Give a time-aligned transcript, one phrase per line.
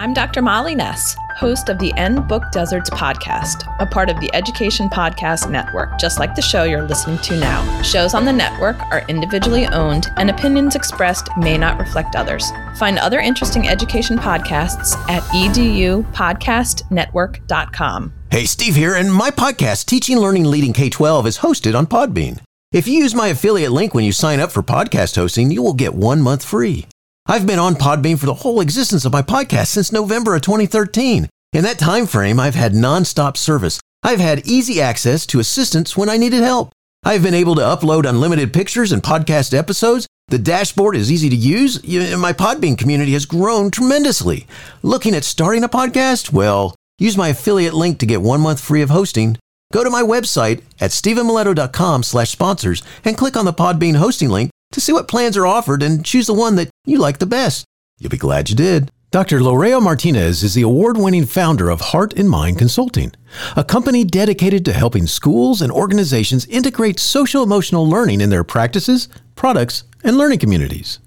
[0.00, 0.42] I'm Dr.
[0.42, 5.50] Molly Ness, host of the End Book Deserts podcast, a part of the Education Podcast
[5.50, 7.82] Network, just like the show you're listening to now.
[7.82, 12.48] Shows on the network are individually owned, and opinions expressed may not reflect others.
[12.76, 18.12] Find other interesting education podcasts at edupodcastnetwork.com.
[18.30, 22.38] Hey, Steve here, and my podcast, Teaching, Learning, Leading K 12, is hosted on Podbean.
[22.70, 25.74] If you use my affiliate link when you sign up for podcast hosting, you will
[25.74, 26.86] get one month free.
[27.30, 31.28] I've been on Podbean for the whole existence of my podcast since November of 2013.
[31.52, 33.78] In that time frame, I've had nonstop service.
[34.02, 36.72] I've had easy access to assistance when I needed help.
[37.04, 40.06] I've been able to upload unlimited pictures and podcast episodes.
[40.28, 41.82] The dashboard is easy to use.
[42.16, 44.46] My Podbean community has grown tremendously.
[44.82, 46.32] Looking at starting a podcast?
[46.32, 49.36] Well, use my affiliate link to get one month free of hosting.
[49.70, 54.50] Go to my website at stephenmiletto.com slash sponsors and click on the Podbean hosting link
[54.72, 57.64] to see what plans are offered and choose the one that you like the best.
[57.98, 58.90] You'll be glad you did.
[59.10, 59.40] Dr.
[59.40, 63.12] Lorea Martinez is the award winning founder of Heart and Mind Consulting,
[63.56, 69.08] a company dedicated to helping schools and organizations integrate social emotional learning in their practices,
[69.34, 70.98] products, and learning communities.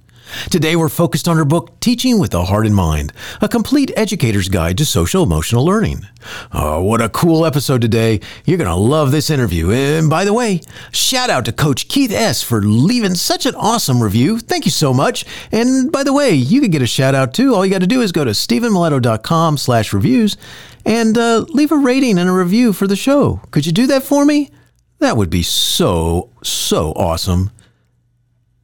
[0.50, 4.50] Today, we're focused on her book, Teaching with a Heart in Mind, a complete educator's
[4.50, 6.08] guide to social emotional learning.
[6.52, 8.20] Oh, what a cool episode today.
[8.46, 9.72] You're going to love this interview.
[9.72, 12.42] And by the way, shout out to Coach Keith S.
[12.44, 14.40] for leaving such an awesome review.
[14.40, 15.26] Thank you so much.
[15.52, 17.54] And by the way, you can get a shout out too.
[17.56, 20.38] All you got to do is go to stephenmiletto.com slash reviews
[20.86, 23.42] and uh, leave a rating and a review for the show.
[23.52, 24.52] Could you do that for me?
[25.00, 27.50] That would be so, so awesome.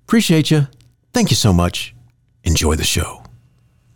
[0.03, 0.67] Appreciate you.
[1.17, 1.95] Thank you so much.
[2.43, 3.23] Enjoy the show.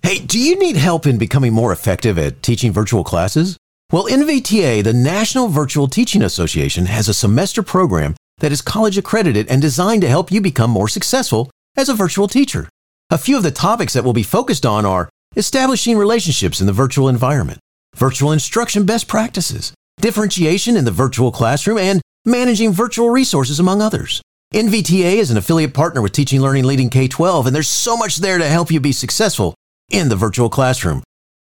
[0.02, 3.58] Hey, do you need help in becoming more effective at teaching virtual classes?
[3.92, 9.48] Well, NVTA, the National Virtual Teaching Association, has a semester program that is college accredited
[9.50, 12.68] and designed to help you become more successful as a virtual teacher.
[13.12, 16.74] A few of the topics that will be focused on are establishing relationships in the
[16.74, 17.60] virtual environment,
[17.96, 24.24] virtual instruction best practices, differentiation in the virtual classroom, and managing virtual resources, among others.
[24.54, 28.18] NVTA is an affiliate partner with Teaching Learning Leading K 12, and there's so much
[28.18, 29.56] there to help you be successful
[29.90, 31.02] in the virtual classroom.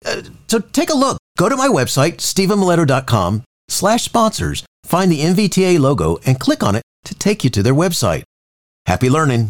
[0.05, 1.17] Uh, so take a look.
[1.35, 6.83] Go to my website, stephenmiletto.com slash sponsors, find the NVTA logo, and click on it
[7.05, 8.21] to take you to their website.
[8.85, 9.49] Happy learning.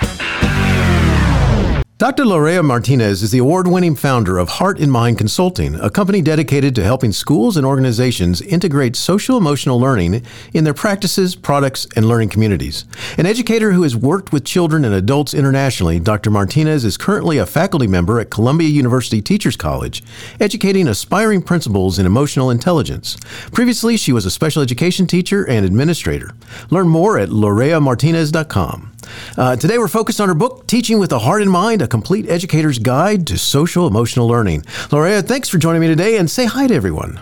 [2.01, 2.23] Dr.
[2.23, 6.73] Lorea Martinez is the award winning founder of Heart and Mind Consulting, a company dedicated
[6.73, 12.29] to helping schools and organizations integrate social emotional learning in their practices, products, and learning
[12.29, 12.85] communities.
[13.19, 16.31] An educator who has worked with children and adults internationally, Dr.
[16.31, 20.01] Martinez is currently a faculty member at Columbia University Teachers College,
[20.39, 23.15] educating aspiring principals in emotional intelligence.
[23.51, 26.31] Previously, she was a special education teacher and administrator.
[26.71, 28.90] Learn more at loreamartinez.com.
[29.37, 32.29] Uh, today, we're focused on her book, Teaching with a Heart in Mind, a complete
[32.29, 34.61] educator's guide to social emotional learning.
[34.89, 37.19] Lorea, thanks for joining me today and say hi to everyone.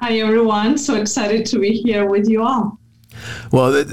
[0.00, 0.76] Hi, everyone.
[0.76, 2.78] So excited to be here with you all.
[3.52, 3.84] Well,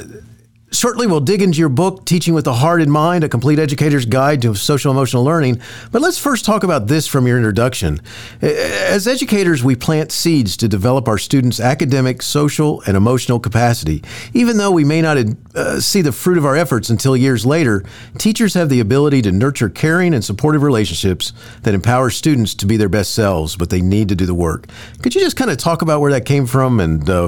[0.73, 4.05] Shortly, we'll dig into your book, Teaching with the Heart in Mind, a complete educator's
[4.05, 5.59] guide to social emotional learning.
[5.91, 7.99] But let's first talk about this from your introduction.
[8.41, 14.01] As educators, we plant seeds to develop our students' academic, social, and emotional capacity.
[14.33, 15.17] Even though we may not
[15.55, 17.83] uh, see the fruit of our efforts until years later,
[18.17, 21.33] teachers have the ability to nurture caring and supportive relationships
[21.63, 24.67] that empower students to be their best selves, but they need to do the work.
[25.03, 27.27] Could you just kind of talk about where that came from and, uh,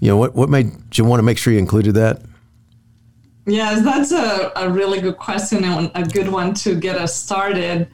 [0.00, 2.22] you know, what, what made you want to make sure you included that?
[3.46, 7.88] Yes, that's a, a really good question and a good one to get us started.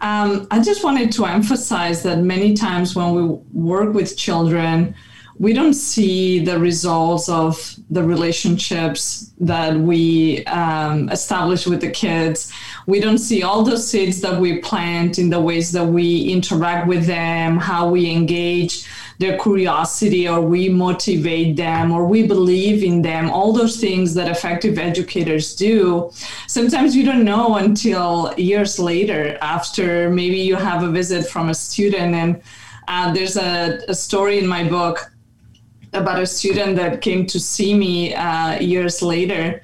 [0.00, 3.22] Um, I just wanted to emphasize that many times when we
[3.52, 4.94] work with children,
[5.38, 12.52] we don't see the results of the relationships that we um, establish with the kids.
[12.86, 16.86] We don't see all the seeds that we plant in the ways that we interact
[16.88, 18.86] with them, how we engage
[19.20, 24.28] their curiosity or we motivate them or we believe in them, all those things that
[24.30, 26.10] effective educators do.
[26.46, 31.54] Sometimes you don't know until years later, after maybe you have a visit from a
[31.54, 32.14] student.
[32.14, 32.42] And
[32.88, 35.12] uh, there's a, a, story in my book
[35.92, 39.62] about a student that came to see me uh, years later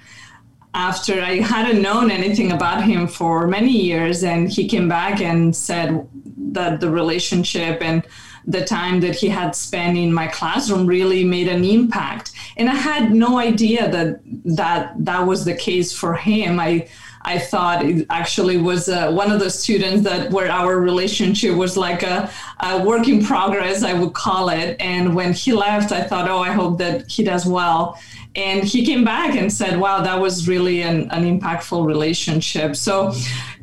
[0.75, 4.23] after I hadn't known anything about him for many years.
[4.23, 6.07] And he came back and said
[6.53, 8.07] that the relationship and
[8.47, 12.33] the time that he had spent in my classroom really made an impact.
[12.57, 16.61] And I had no idea that that that was the case for him.
[16.61, 16.89] I
[17.27, 21.77] I thought it actually was uh, one of the students that where our relationship was
[21.77, 24.77] like a, a, work in progress, I would call it.
[24.79, 27.99] And when he left, I thought, oh, I hope that he does well.
[28.37, 32.77] And he came back and said, wow, that was really an, an impactful relationship.
[32.77, 33.13] So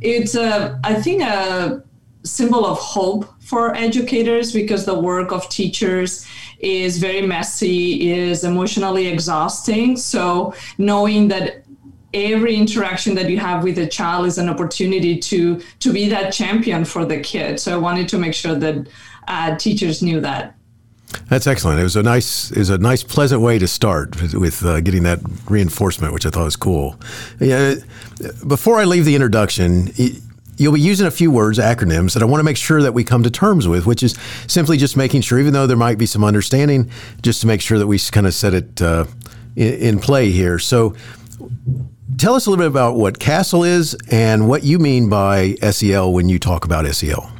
[0.02, 1.82] it's, a, I think, a
[2.26, 6.25] symbol of hope for educators because the work of teachers
[6.60, 9.98] is very messy, is emotionally exhausting.
[9.98, 11.63] So knowing that
[12.13, 16.31] every interaction that you have with a child is an opportunity to to be that
[16.31, 17.60] champion for the kid.
[17.60, 18.88] So I wanted to make sure that
[19.28, 20.56] uh, teachers knew that.
[21.30, 21.80] That's excellent.
[21.80, 25.04] It was a nice, it was a nice, pleasant way to start with uh, getting
[25.04, 27.00] that reinforcement, which I thought was cool.
[27.39, 27.75] Yeah,
[28.48, 29.92] before I leave the introduction,
[30.58, 33.04] you'll be using a few words, acronyms that I want to make sure that we
[33.04, 34.18] come to terms with, which is
[34.48, 36.90] simply just making sure, even though there might be some understanding,
[37.22, 39.06] just to make sure that we kind of set it uh,
[39.56, 40.60] in, in play here.
[40.60, 40.96] So,
[42.18, 46.14] Tell us a little bit about what CASEL is and what you mean by SEL
[46.14, 47.32] when you talk about SEL.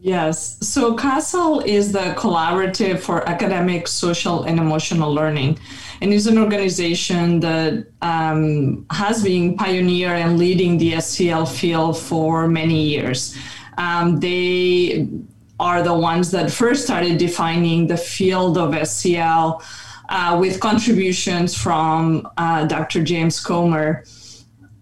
[0.00, 0.56] Yes.
[0.66, 5.58] So CASEL is the Collaborative for Academic, Social, and Emotional Learning.
[6.00, 12.48] And is an organization that um, has been pioneer and leading the SEL field for
[12.48, 13.36] many years.
[13.78, 15.08] Um, they
[15.58, 19.62] are the ones that first started defining the field of SEL
[20.08, 23.02] uh, with contributions from uh, Dr.
[23.02, 24.04] James Comer.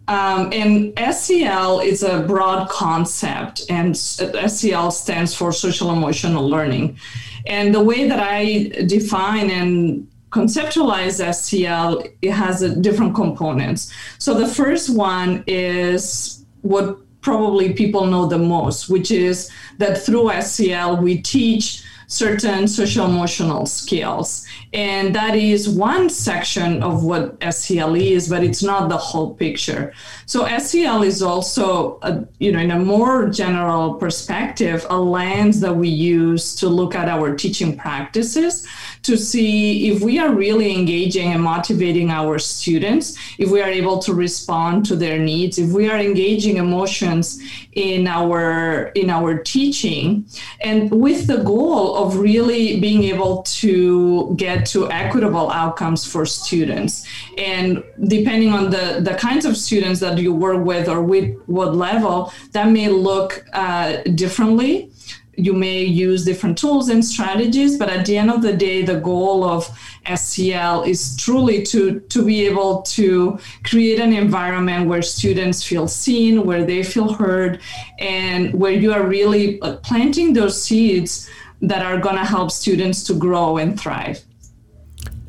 [0.06, 6.98] Um, and SEL is a broad concept, and SEL stands for social emotional learning.
[7.46, 13.92] And the way that I define and conceptualize SEL, it has different components.
[14.18, 19.48] So the first one is what probably people know the most, which is
[19.78, 24.46] that through SEL we teach certain social emotional skills.
[24.72, 29.92] And that is one section of what SEL is, but it's not the whole picture.
[30.26, 35.74] So SEL is also, a, you know, in a more general perspective, a lens that
[35.74, 38.66] we use to look at our teaching practices
[39.04, 43.98] to see if we are really engaging and motivating our students, if we are able
[43.98, 47.40] to respond to their needs, if we are engaging emotions
[47.72, 50.24] in our in our teaching,
[50.60, 57.06] and with the goal of really being able to get to equitable outcomes for students.
[57.38, 61.74] And depending on the the kinds of students that you work with or with what
[61.74, 64.90] level, that may look uh, differently
[65.36, 69.00] you may use different tools and strategies, but at the end of the day, the
[69.00, 69.68] goal of
[70.14, 76.44] SEL is truly to, to be able to create an environment where students feel seen,
[76.44, 77.60] where they feel heard,
[77.98, 81.28] and where you are really uh, planting those seeds
[81.68, 84.22] that are going to help students to grow and thrive.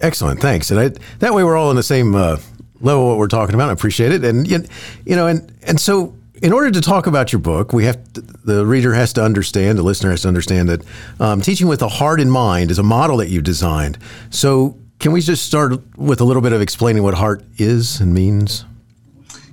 [0.02, 0.72] Excellent, thanks.
[0.72, 0.90] And I,
[1.20, 2.38] that way, we're all on the same uh,
[2.82, 3.08] level.
[3.08, 4.24] What we're talking about, I appreciate it.
[4.24, 4.60] And you
[5.08, 8.66] know, and and so in order to talk about your book, we have to, the
[8.66, 10.84] reader has to understand, the listener has to understand that
[11.20, 13.98] um, teaching with a heart in mind is a model that you've designed.
[14.30, 18.14] So, can we just start with a little bit of explaining what heart is and
[18.14, 18.66] means?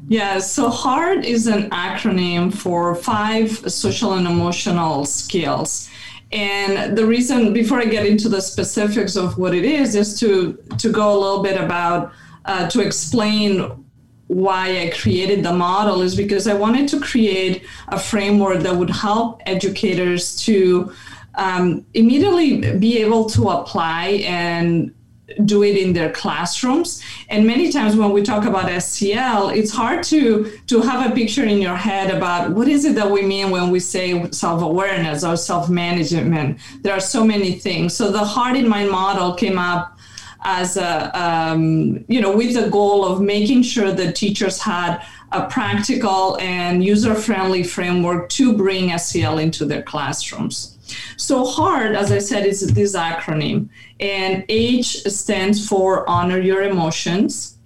[0.09, 5.89] Yeah, so HEART is an acronym for five social and emotional skills.
[6.33, 10.59] And the reason, before I get into the specifics of what it is, is to
[10.79, 12.13] to go a little bit about
[12.47, 13.85] uh, to explain
[14.29, 18.89] why I created the model is because I wanted to create a framework that would
[18.89, 20.93] help educators to
[21.35, 24.95] um, immediately be able to apply and
[25.45, 27.03] do it in their classrooms.
[27.29, 31.45] And many times when we talk about SEL it's hard to to have a picture
[31.45, 35.37] in your head about what is it that we mean when we say self-awareness or
[35.37, 36.59] self-management.
[36.83, 37.95] There are so many things.
[37.97, 39.97] So the heart in mind model came up
[40.45, 45.01] as a um, you know with the goal of making sure that teachers had
[45.31, 50.72] a practical and user-friendly framework to bring SEL into their classrooms.
[51.17, 53.69] So HEART, as I said, is this acronym,
[54.01, 57.59] and H stands for honor your emotions,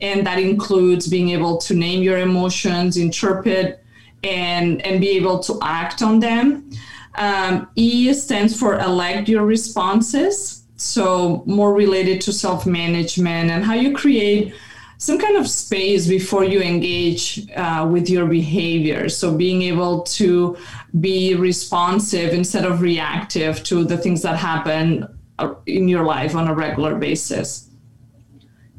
[0.00, 3.82] and that includes being able to name your emotions, interpret,
[4.22, 6.70] and and be able to act on them.
[7.16, 10.64] Um, e stands for elect your responses.
[10.76, 14.54] So more related to self-management and how you create
[14.98, 19.08] some kind of space before you engage uh, with your behavior.
[19.08, 20.56] So being able to
[21.00, 25.06] be responsive instead of reactive to the things that happen
[25.38, 27.68] uh, in your life on a regular basis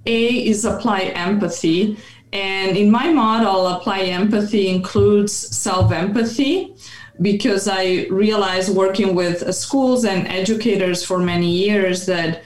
[0.06, 1.98] a is apply empathy
[2.32, 6.76] and in my model apply empathy includes self-empathy
[7.22, 12.44] because I realized working with schools and educators for many years that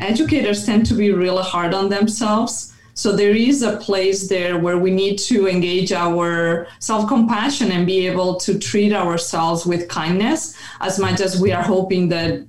[0.00, 2.72] educators tend to be really hard on themselves.
[2.96, 7.86] So there is a place there where we need to engage our self compassion and
[7.86, 12.46] be able to treat ourselves with kindness as much as we are hoping that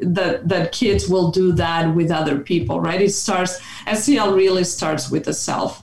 [0.00, 3.02] that that kids will do that with other people right?
[3.02, 3.60] It starts
[3.92, 5.82] SEL really starts with the self.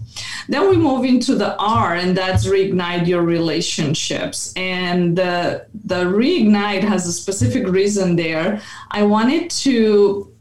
[0.49, 4.53] Then we move into the R and that's reignite your relationships.
[4.55, 8.59] And the the reignite has a specific reason there.
[8.89, 10.33] I wanted to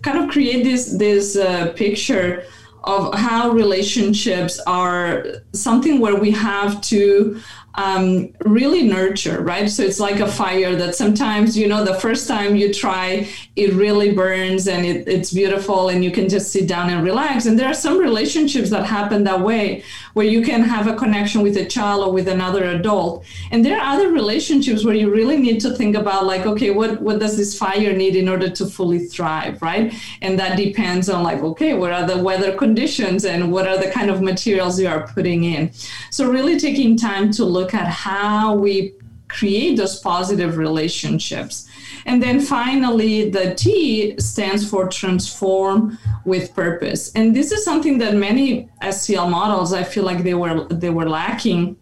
[0.00, 2.44] kind of create this this uh, picture
[2.86, 7.40] of how relationships are something where we have to
[7.76, 9.68] um, really nurture, right?
[9.68, 13.74] So it's like a fire that sometimes, you know, the first time you try, it
[13.74, 17.44] really burns and it, it's beautiful and you can just sit down and relax.
[17.44, 19.84] And there are some relationships that happen that way
[20.16, 23.22] where you can have a connection with a child or with another adult.
[23.50, 27.02] And there are other relationships where you really need to think about like, okay, what,
[27.02, 29.92] what does this fire need in order to fully thrive, right?
[30.22, 33.90] And that depends on like, okay, what are the weather conditions and what are the
[33.90, 35.70] kind of materials you are putting in.
[36.10, 38.94] So really taking time to look at how we
[39.28, 41.65] create those positive relationships.
[42.06, 47.12] And then finally, the T stands for transform with purpose.
[47.14, 51.08] And this is something that many SEL models, I feel like they were they were
[51.08, 51.76] lacking,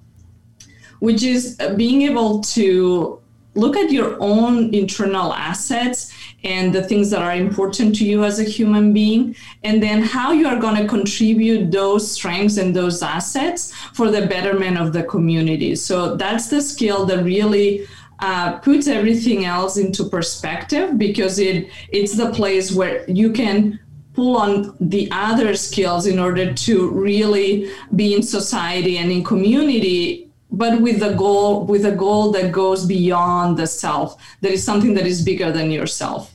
[1.01, 3.21] which is being able to
[3.55, 6.13] look at your own internal assets
[6.43, 10.33] and the things that are important to you as a human being, and then how
[10.33, 15.03] you are going to contribute those strengths and those assets for the betterment of the
[15.05, 15.75] community.
[15.75, 17.87] So that's the skill that really
[18.21, 23.79] uh, puts everything else into perspective because it it's the place where you can
[24.15, 30.31] pull on the other skills in order to really be in society and in community
[30.51, 34.95] but with the goal with a goal that goes beyond the self that is something
[34.95, 36.35] that is bigger than yourself.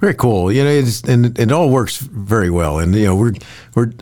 [0.00, 0.52] Very cool.
[0.52, 2.78] You know it's, and it all works very well.
[2.78, 3.34] And you know we're
[3.74, 3.92] we're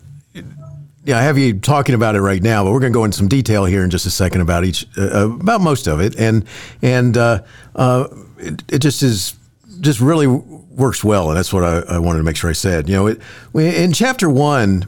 [1.05, 3.19] yeah, I have you talking about it right now, but we're going to go into
[3.19, 6.19] some detail here in just a second about each, uh, uh, about most of it,
[6.19, 6.45] and
[6.81, 7.43] and uh,
[7.77, 8.09] uh,
[8.39, 9.35] it, it, just is
[9.81, 12.89] just really works well, and that's what I, I wanted to make sure I said.
[12.89, 13.21] You know, it,
[13.53, 14.87] we, in chapter one,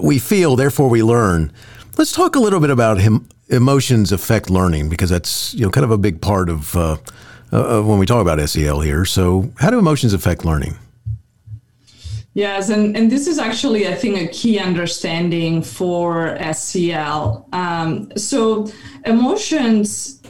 [0.00, 1.52] we feel, therefore we learn.
[1.96, 3.28] Let's talk a little bit about him.
[3.48, 6.96] Emotions affect learning because that's you know kind of a big part of uh,
[7.52, 9.04] uh, when we talk about SEL here.
[9.04, 10.76] So, how do emotions affect learning?
[12.34, 17.46] Yes, and, and this is actually, I think, a key understanding for SEL.
[17.52, 18.70] Um, so,
[19.04, 20.22] emotions,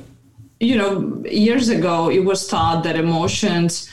[0.58, 3.88] you know, years ago, it was thought that emotions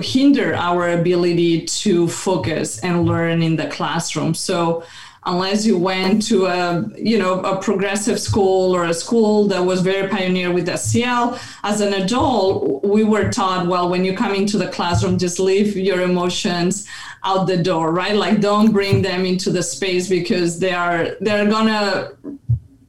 [0.00, 4.32] hinder our ability to focus and learn in the classroom.
[4.32, 4.82] So,
[5.28, 9.82] unless you went to a you know a progressive school or a school that was
[9.82, 14.56] very pioneer with SEL as an adult we were taught well when you come into
[14.56, 16.88] the classroom just leave your emotions
[17.24, 21.48] out the door right like don't bring them into the space because they are they're
[21.48, 22.12] gonna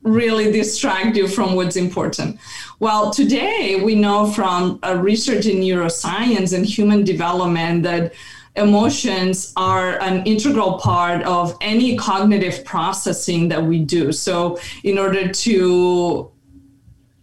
[0.04, 2.40] really distract you from what's important
[2.80, 8.14] well today we know from research in neuroscience and human development that
[8.56, 14.12] emotions are an integral part of any cognitive processing that we do.
[14.12, 16.32] So, in order to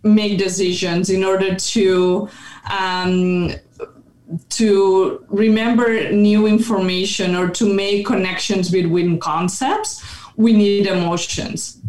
[0.03, 2.29] make decisions, in order to
[2.71, 3.53] um,
[4.51, 10.03] to remember new information or to make connections between concepts,
[10.37, 11.81] we need emotions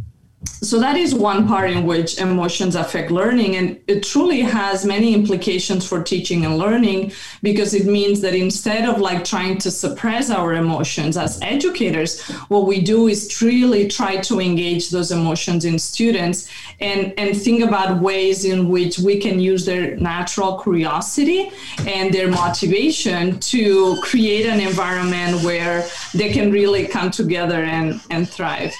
[0.62, 5.14] so that is one part in which emotions affect learning and it truly has many
[5.14, 7.12] implications for teaching and learning
[7.44, 12.66] because it means that instead of like trying to suppress our emotions as educators what
[12.66, 16.50] we do is really try to engage those emotions in students
[16.80, 21.52] and and think about ways in which we can use their natural curiosity
[21.86, 25.86] and their motivation to create an environment where
[26.16, 28.74] they can really come together and and thrive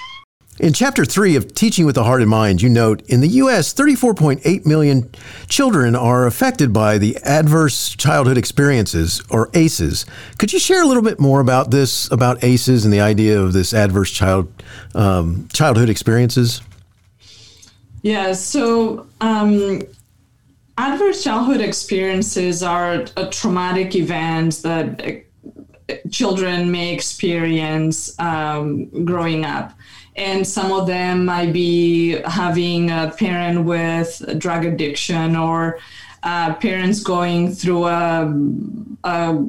[0.60, 3.72] in chapter three of Teaching with the Heart in Mind, you note in the U.S.,
[3.72, 5.10] 34.8 million
[5.46, 10.04] children are affected by the adverse childhood experiences, or ACEs.
[10.38, 13.52] Could you share a little bit more about this, about ACEs and the idea of
[13.52, 14.52] this adverse child
[14.94, 16.60] um, childhood experiences?
[18.02, 19.82] Yeah, so um,
[20.76, 25.24] adverse childhood experiences are a traumatic event that
[25.88, 29.72] uh, children may experience um, growing up
[30.18, 35.78] and some of them might be having a parent with drug addiction or
[36.24, 38.34] uh, parents going through a,
[39.04, 39.48] a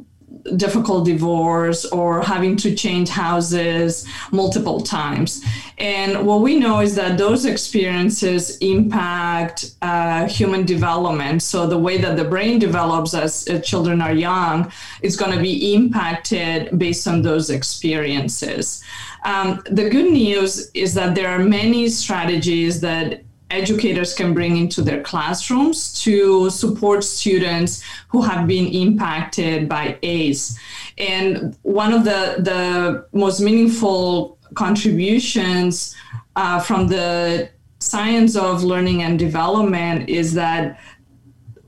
[0.55, 5.43] difficult divorce or having to change houses multiple times.
[5.77, 11.41] And what we know is that those experiences impact uh, human development.
[11.41, 14.71] So the way that the brain develops as uh, children are young
[15.01, 18.83] is going to be impacted based on those experiences.
[19.23, 24.81] Um, the good news is that there are many strategies that educators can bring into
[24.81, 30.57] their classrooms to support students who have been impacted by ACE.
[30.97, 35.95] And one of the, the most meaningful contributions
[36.35, 37.49] uh, from the
[37.79, 40.79] science of learning and development is that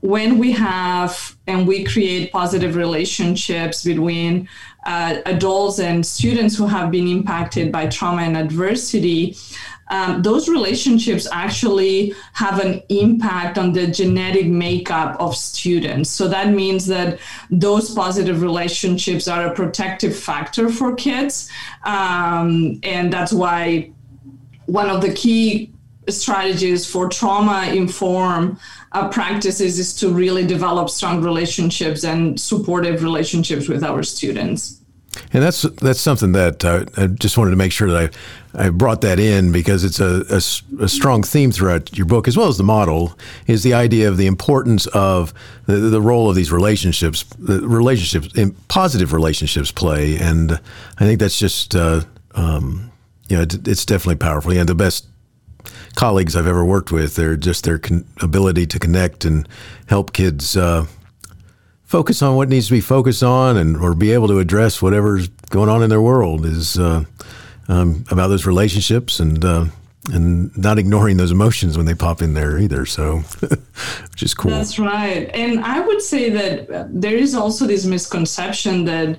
[0.00, 4.48] when we have and we create positive relationships between
[4.84, 9.36] uh, adults and students who have been impacted by trauma and adversity,
[9.88, 16.08] um, those relationships actually have an impact on the genetic makeup of students.
[16.08, 17.18] So that means that
[17.50, 21.50] those positive relationships are a protective factor for kids.
[21.84, 23.92] Um, and that's why
[24.64, 25.72] one of the key
[26.08, 28.58] strategies for trauma informed
[28.92, 34.78] uh, practices is to really develop strong relationships and supportive relationships with our students.
[35.32, 38.16] And that's that's something that uh, I just wanted to make sure that
[38.54, 42.26] I, I brought that in because it's a, a, a, strong theme throughout your book
[42.28, 45.34] as well as the model is the idea of the importance of
[45.66, 48.28] the, the role of these relationships, the relationships,
[48.68, 52.02] positive relationships play, and I think that's just uh,
[52.34, 52.90] um,
[53.28, 54.54] you know it's definitely powerful.
[54.54, 55.06] Yeah, the best
[55.94, 59.48] colleagues I've ever worked with, they're just their con- ability to connect and
[59.86, 60.56] help kids.
[60.56, 60.86] Uh,
[61.84, 65.28] focus on what needs to be focused on and or be able to address whatever's
[65.50, 67.04] going on in their world is uh,
[67.68, 69.66] um, about those relationships and uh,
[70.10, 72.86] and not ignoring those emotions when they pop in there either.
[72.86, 73.18] So,
[74.10, 74.50] which is cool.
[74.50, 75.30] That's right.
[75.32, 79.18] And I would say that there is also this misconception that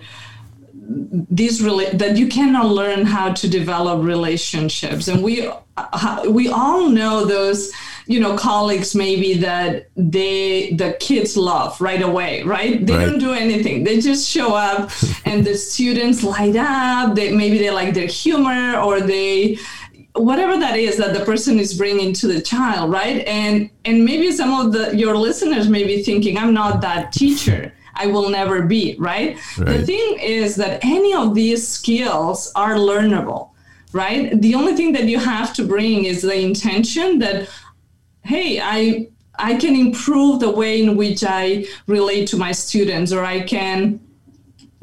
[1.30, 5.08] these really that you cannot learn how to develop relationships.
[5.08, 5.50] And we
[6.28, 7.72] we all know those
[8.06, 12.86] you know colleagues maybe that they the kids love right away right?
[12.86, 13.06] They right.
[13.06, 13.84] don't do anything.
[13.84, 14.92] They just show up
[15.26, 17.16] and the students light up.
[17.16, 19.58] They maybe they like their humor or they
[20.16, 23.26] whatever that is that the person is bringing to the child right?
[23.26, 27.74] And and maybe some of the your listeners may be thinking i'm not that teacher
[27.96, 29.38] I will never be, right?
[29.58, 29.68] right?
[29.68, 33.50] The thing is that any of these skills are learnable,
[33.92, 34.40] right?
[34.42, 37.50] The only thing that you have to bring is the intention that,
[38.24, 43.24] hey, I I can improve the way in which I relate to my students, or
[43.24, 44.00] I can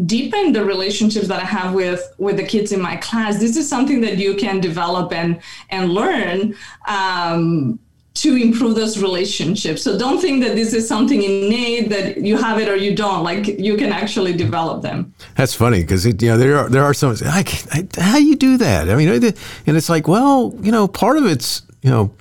[0.07, 3.39] deepen the relationships that I have with with the kids in my class.
[3.39, 6.57] This is something that you can develop and and learn.
[6.89, 7.79] Um,
[8.13, 9.83] to improve those relationships.
[9.83, 13.23] So don't think that this is something innate that you have it or you don't.
[13.23, 15.15] Like you can actually develop them.
[15.37, 18.57] That's funny because you know there are there are some I, I, how you do
[18.59, 18.91] that.
[18.91, 22.13] I mean, and it's like well, you know, part of it's you know,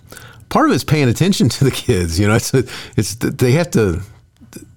[0.50, 2.20] part of it's paying attention to the kids.
[2.20, 2.54] You know, it's
[2.96, 4.02] it's they have to.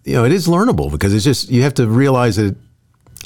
[0.05, 2.57] You know, it is learnable because it's just you have to realize that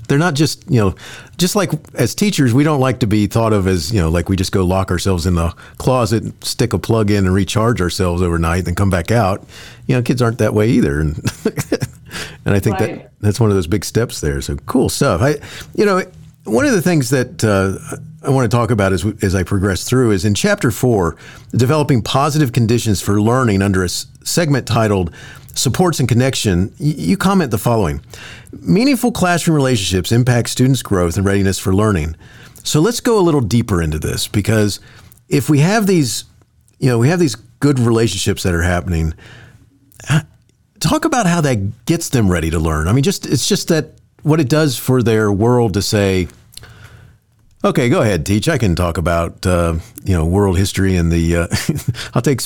[0.09, 0.95] they're not just you know
[1.37, 4.29] just like as teachers we don't like to be thought of as you know like
[4.29, 7.81] we just go lock ourselves in the closet and stick a plug in and recharge
[7.81, 9.45] ourselves overnight then come back out.
[9.87, 11.01] You know kids aren't that way either.
[11.01, 11.17] And
[12.45, 12.99] and i think right.
[12.99, 14.41] that that's one of those big steps there.
[14.41, 15.21] So cool stuff.
[15.23, 15.37] I
[15.75, 16.03] you know
[16.45, 17.77] one of the things that uh,
[18.23, 21.17] I want to talk about as, as I progress through is in chapter four,
[21.51, 25.13] developing positive conditions for learning under a segment titled
[25.57, 28.01] supports and connection, you comment the following
[28.53, 32.17] Meaningful classroom relationships impact students' growth and readiness for learning.
[32.63, 34.81] So let's go a little deeper into this because
[35.29, 36.25] if we have these,
[36.79, 39.15] you know, we have these good relationships that are happening,
[40.09, 40.23] uh,
[40.81, 42.89] talk about how that gets them ready to learn.
[42.89, 43.93] I mean, just it's just that
[44.23, 46.29] what it does for their world to say,
[47.67, 48.49] Okay, go ahead, teach.
[48.49, 49.75] I can talk about uh,
[50.05, 51.37] you know world history and the.
[51.37, 51.47] Uh,
[52.15, 52.41] I'll take.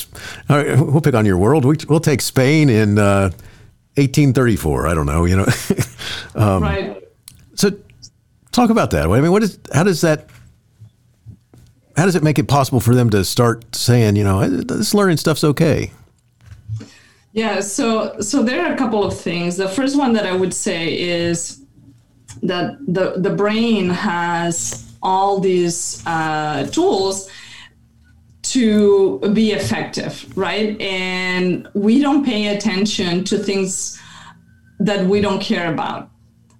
[0.48, 1.66] All right, we'll pick on your world.
[1.66, 3.28] We'll take Spain in uh,
[3.96, 4.86] 1834.
[4.86, 5.26] I don't know.
[5.26, 5.46] You know.
[6.34, 7.04] um, right.
[7.54, 7.70] So,
[8.50, 9.10] talk about that.
[9.10, 9.58] I mean, what is?
[9.74, 10.30] How does that?
[11.98, 15.18] How does it make it possible for them to start saying, you know, this learning
[15.18, 15.92] stuff's okay?
[17.32, 17.60] Yeah.
[17.60, 19.58] So, so there are a couple of things.
[19.58, 21.62] The first one that I would say is
[22.42, 27.30] that the the brain has all these uh, tools
[28.42, 30.80] to be effective, right?
[30.80, 34.00] And we don't pay attention to things
[34.78, 36.10] that we don't care about.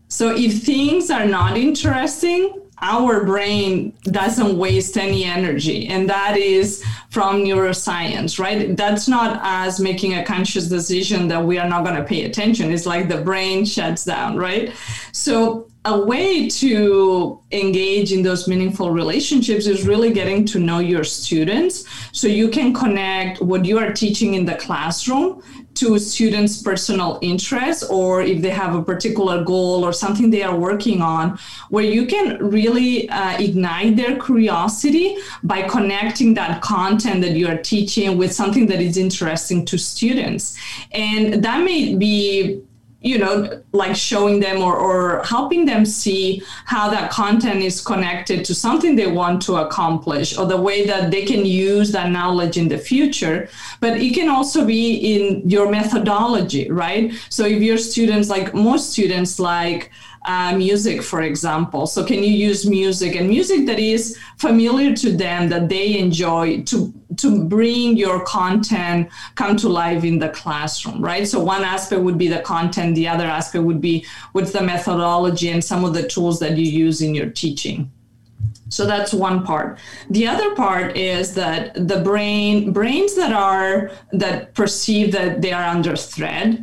[0.09, 6.83] So if things are not interesting, our brain doesn't waste any energy and that is
[7.11, 11.97] from neuroscience right that's not us making a conscious decision that we are not going
[11.97, 14.73] to pay attention it's like the brain shuts down right
[15.13, 21.05] so a way to engage in those meaningful relationships is really getting to know your
[21.05, 25.43] students so you can connect what you are teaching in the classroom
[25.75, 30.57] to students' personal interests or if they have a particular goal or something they are
[30.57, 31.39] working on,
[31.71, 37.57] where you can really uh, ignite their curiosity by connecting that content that you are
[37.57, 40.59] teaching with something that is interesting to students.
[40.93, 42.63] And that may be
[43.01, 48.45] you know like showing them or, or helping them see how that content is connected
[48.45, 52.59] to something they want to accomplish or the way that they can use that knowledge
[52.59, 53.49] in the future
[53.81, 58.93] but it can also be in your methodology right so if your students like most
[58.93, 59.91] students like
[60.27, 61.87] uh, music, for example.
[61.87, 66.61] So, can you use music and music that is familiar to them that they enjoy
[66.65, 71.27] to to bring your content come to life in the classroom, right?
[71.27, 72.95] So, one aspect would be the content.
[72.95, 76.65] The other aspect would be what's the methodology and some of the tools that you
[76.65, 77.91] use in your teaching.
[78.71, 79.79] So that's one part.
[80.11, 85.65] The other part is that the brain brains that are that perceive that they are
[85.65, 86.61] under threat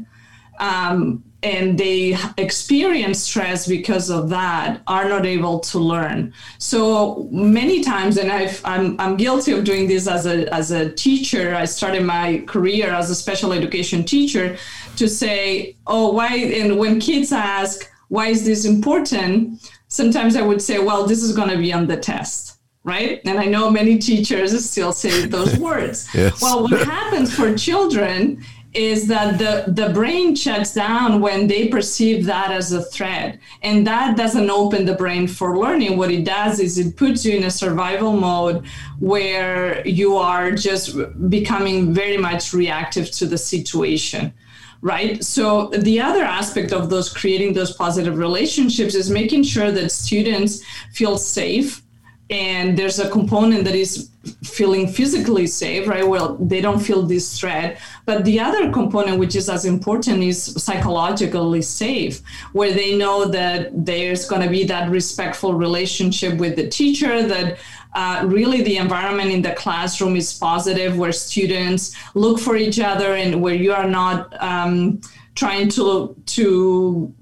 [0.59, 6.33] um, and they experience stress because of that are not able to learn.
[6.57, 10.91] So many times and i am I'm guilty of doing this as a as a
[10.91, 11.55] teacher.
[11.55, 14.57] I started my career as a special education teacher
[14.95, 19.61] to say oh why and when kids ask why is this important?
[19.89, 23.19] sometimes i would say well this is going to be on the test right?
[23.25, 26.07] And i know many teachers still say those words.
[26.13, 26.41] Yes.
[26.41, 28.43] well what happens for children
[28.77, 33.39] is that the, the brain shuts down when they perceive that as a threat.
[33.63, 35.97] And that doesn't open the brain for learning.
[35.97, 38.67] What it does is it puts you in a survival mode
[38.99, 40.95] where you are just
[41.29, 44.33] becoming very much reactive to the situation
[44.81, 49.91] right so the other aspect of those creating those positive relationships is making sure that
[49.91, 50.63] students
[50.93, 51.81] feel safe
[52.29, 54.09] and there's a component that is
[54.43, 56.05] feeling physically safe right?
[56.07, 57.79] Well they don't feel this threat.
[58.05, 63.85] But the other component which is as important is psychologically safe where they know that
[63.85, 67.57] there's going to be that respectful relationship with the teacher that
[67.93, 73.15] uh, really the environment in the classroom is positive where students look for each other
[73.15, 74.99] and where you are not um,
[75.35, 77.13] trying to to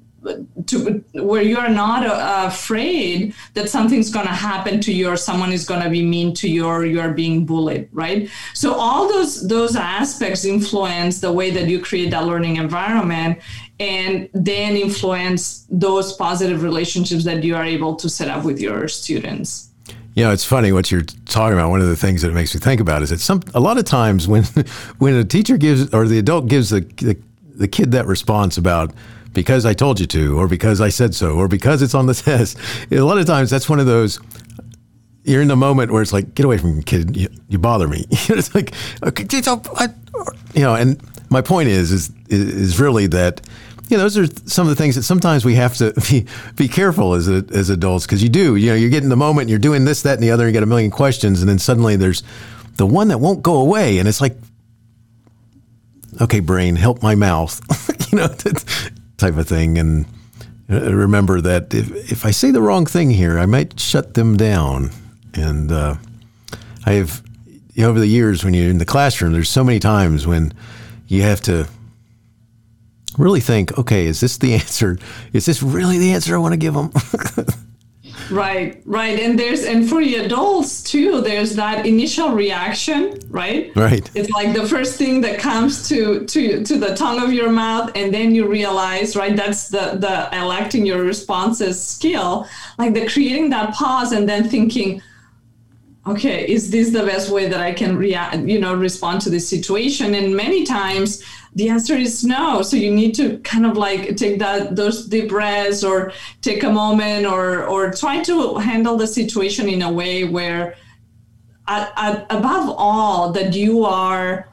[0.66, 5.18] to where you are not uh, afraid that something's going to happen to you or
[5.18, 8.74] someone is going to be mean to you or you are being bullied right so
[8.74, 13.38] all those those aspects influence the way that you create that learning environment
[13.80, 18.88] and then influence those positive relationships that you are able to set up with your
[18.88, 19.70] students
[20.16, 21.70] you know, it's funny what you're talking about.
[21.70, 23.78] One of the things that it makes me think about is that some a lot
[23.78, 24.44] of times when
[24.98, 27.18] when a teacher gives or the adult gives the, the,
[27.54, 28.94] the kid that response about
[29.36, 32.14] because I told you to, or because I said so, or because it's on the
[32.26, 32.58] test.
[32.90, 34.20] A lot of times that's one of those
[35.26, 37.18] you're in the moment where it's like, get away from me, kid.
[37.18, 38.06] You, you bother me.
[38.12, 39.26] it's like, okay,
[40.54, 43.42] you know, and my point is, is, is really that,
[43.90, 46.68] you know, those are some of the things that sometimes we have to be, be
[46.68, 49.50] careful as, a, as adults because you do, you know, you get in the moment,
[49.50, 51.58] you're doing this, that, and the other, and you get a million questions, and then
[51.60, 52.22] suddenly there's
[52.76, 54.38] the one that won't go away, and it's like,
[56.22, 57.62] okay, brain, help my mouth,
[58.12, 58.28] you know,
[59.18, 59.78] type of thing.
[59.78, 60.06] And
[60.70, 64.38] uh, remember that if, if I say the wrong thing here, I might shut them
[64.38, 64.92] down.
[65.34, 65.96] And uh,
[66.86, 67.24] I have,
[67.74, 70.54] you know, over the years when you're in the classroom, there's so many times when
[71.08, 71.68] you have to
[73.18, 74.98] really think, okay, is this the answer?
[75.34, 76.92] Is this really the answer I want to give them?
[78.30, 79.20] Right, right.
[79.20, 83.76] And there's and for the adults too, there's that initial reaction, right?
[83.76, 84.10] Right.
[84.16, 87.92] It's like the first thing that comes to to to the tongue of your mouth,
[87.96, 89.36] and then you realize, right?
[89.36, 95.02] That's the the electing your responses skill, like the creating that pause and then thinking,
[96.08, 99.48] okay, is this the best way that I can react, you know, respond to this
[99.50, 100.14] situation?
[100.16, 101.24] And many times
[101.56, 102.62] the answer is no.
[102.62, 106.70] So you need to kind of like take that those deep breaths or take a
[106.70, 110.76] moment or or try to handle the situation in a way where
[111.68, 114.50] at, at, above all that you are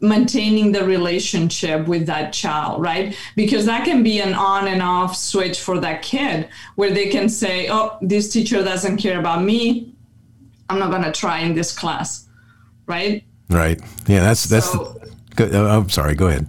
[0.00, 3.16] maintaining the relationship with that child right?
[3.36, 7.28] Because that can be an on and off switch for that kid where they can
[7.28, 9.94] say oh this teacher doesn't care about me.
[10.68, 12.26] I'm not going to try in this class.
[12.86, 13.24] Right?
[13.48, 13.80] Right.
[14.08, 15.00] Yeah that's that's so,
[15.34, 16.14] Go, uh, I'm sorry.
[16.14, 16.46] Go ahead.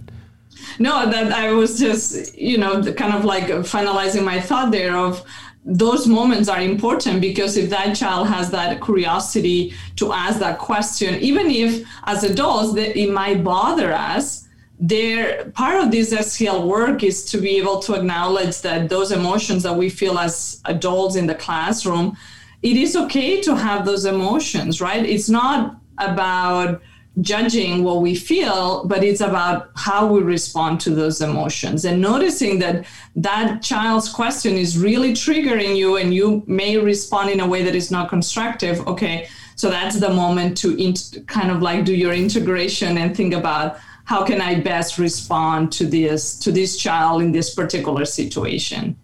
[0.78, 5.24] no, that I was just, you know, kind of like finalizing my thought there of
[5.66, 11.16] those moments are important because if that child has that curiosity to ask that question,
[11.16, 14.46] even if as adults that it might bother us,
[14.78, 19.62] there part of this SEL work is to be able to acknowledge that those emotions
[19.64, 22.16] that we feel as adults in the classroom,
[22.62, 25.04] it is okay to have those emotions, right?
[25.04, 26.80] It's not about
[27.20, 32.58] judging what we feel, but it's about how we respond to those emotions and noticing
[32.58, 37.62] that that child's question is really triggering you and you may respond in a way
[37.62, 38.86] that is not constructive.
[38.86, 43.32] Okay, so that's the moment to int- kind of like do your integration and think
[43.32, 48.96] about how can I best respond to this to this child in this particular situation.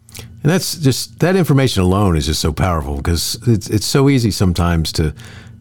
[0.42, 4.30] And that's just that information alone is just so powerful because it's it's so easy
[4.30, 5.14] sometimes to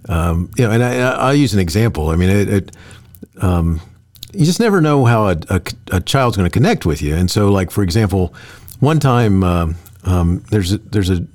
[0.10, 2.10] um, you know, and I, will use an example.
[2.10, 2.78] I mean, it, it
[3.42, 3.82] um,
[4.34, 5.62] you just never know how a, a,
[5.92, 7.16] a child's going to connect with you.
[7.16, 8.34] And so, like for example,
[8.80, 11.26] one time uh, um, there's a, there's a,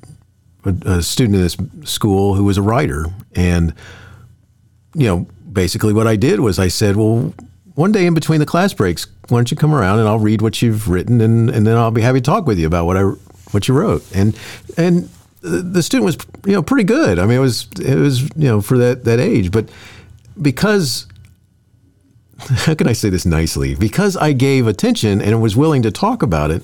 [0.65, 3.75] a, student in this school who was a writer, and
[4.95, 7.35] you know, basically what I did was I said, well,
[7.75, 10.41] one day in between the class breaks, why don't you come around and I'll read
[10.41, 12.97] what you've written, and, and then I'll be happy to talk with you about what
[12.97, 13.03] I
[13.53, 14.05] what you wrote.
[14.15, 14.39] And
[14.77, 15.09] and
[15.47, 17.19] the student was you know pretty good.
[17.19, 19.69] I mean, it was it was you know for that that age, but
[20.41, 21.07] because
[22.39, 23.75] how can I say this nicely?
[23.75, 26.63] Because I gave attention and was willing to talk about it,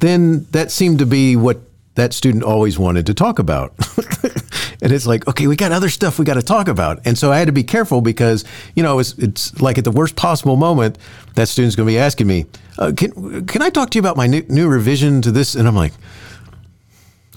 [0.00, 1.60] then that seemed to be what
[1.94, 3.72] that student always wanted to talk about.
[4.82, 7.00] and it's like, okay, we got other stuff we got to talk about.
[7.04, 8.44] And so I had to be careful because,
[8.74, 10.98] you know, it's, it's like at the worst possible moment,
[11.36, 12.46] that student's going to be asking me,
[12.78, 15.54] uh, can, can I talk to you about my new, new revision to this?
[15.54, 15.92] And I'm like,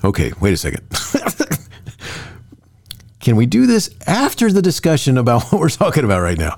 [0.07, 0.87] Okay, wait a second.
[3.19, 6.55] Can we do this after the discussion about what we're talking about right now?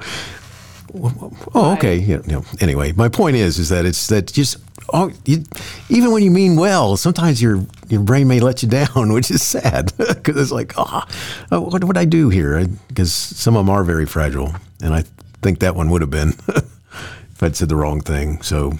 [1.55, 1.95] Oh, okay.
[1.97, 2.41] Yeah, yeah.
[2.61, 4.57] Anyway, my point is, is that it's that just
[4.93, 5.43] oh, you,
[5.89, 9.41] even when you mean well, sometimes your your brain may let you down, which is
[9.41, 11.07] sad because it's like, ah,
[11.51, 12.67] oh, what would I do here?
[12.87, 15.05] Because some of them are very fragile, and I
[15.41, 18.43] think that one would have been if I'd said the wrong thing.
[18.43, 18.73] So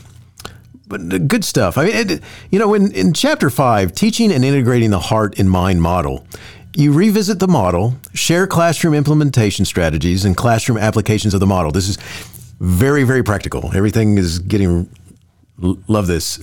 [0.90, 1.78] but good stuff.
[1.78, 5.50] I mean, it, you know, in, in chapter five, teaching and integrating the heart and
[5.50, 6.26] mind model,
[6.76, 11.72] you revisit the model, share classroom implementation strategies and classroom applications of the model.
[11.72, 11.98] This is
[12.60, 13.72] very, very practical.
[13.74, 14.90] Everything is getting
[15.88, 16.38] love this.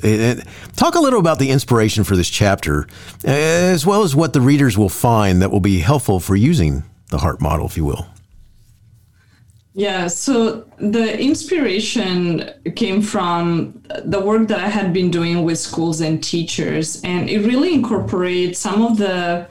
[0.77, 2.87] Talk a little about the inspiration for this chapter,
[3.25, 7.19] as well as what the readers will find that will be helpful for using the
[7.19, 8.07] heart model, if you will.
[9.79, 16.01] Yeah, so the inspiration came from the work that I had been doing with schools
[16.01, 19.47] and teachers, and it really incorporates some of the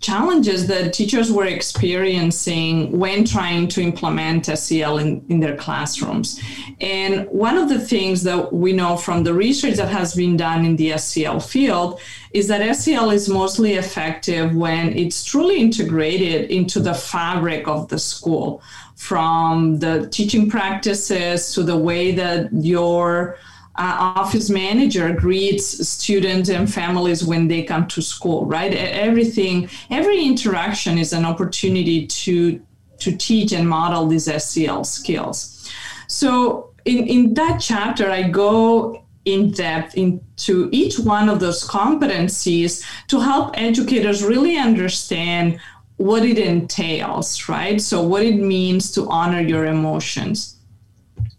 [0.00, 6.38] challenges that teachers were experiencing when trying to implement SEL in, in their classrooms.
[6.82, 10.66] And one of the things that we know from the research that has been done
[10.66, 11.98] in the SEL field
[12.32, 17.98] is that SEL is mostly effective when it's truly integrated into the fabric of the
[17.98, 18.62] school
[18.98, 23.38] from the teaching practices to the way that your
[23.76, 28.74] uh, office manager greets students and families when they come to school right?
[28.74, 32.60] Everything every interaction is an opportunity to
[32.98, 35.70] to teach and model these SEL skills.
[36.08, 42.84] So in, in that chapter i go in depth into each one of those competencies
[43.06, 45.60] to help educators really understand
[45.98, 47.80] what it entails, right?
[47.80, 50.56] So, what it means to honor your emotions.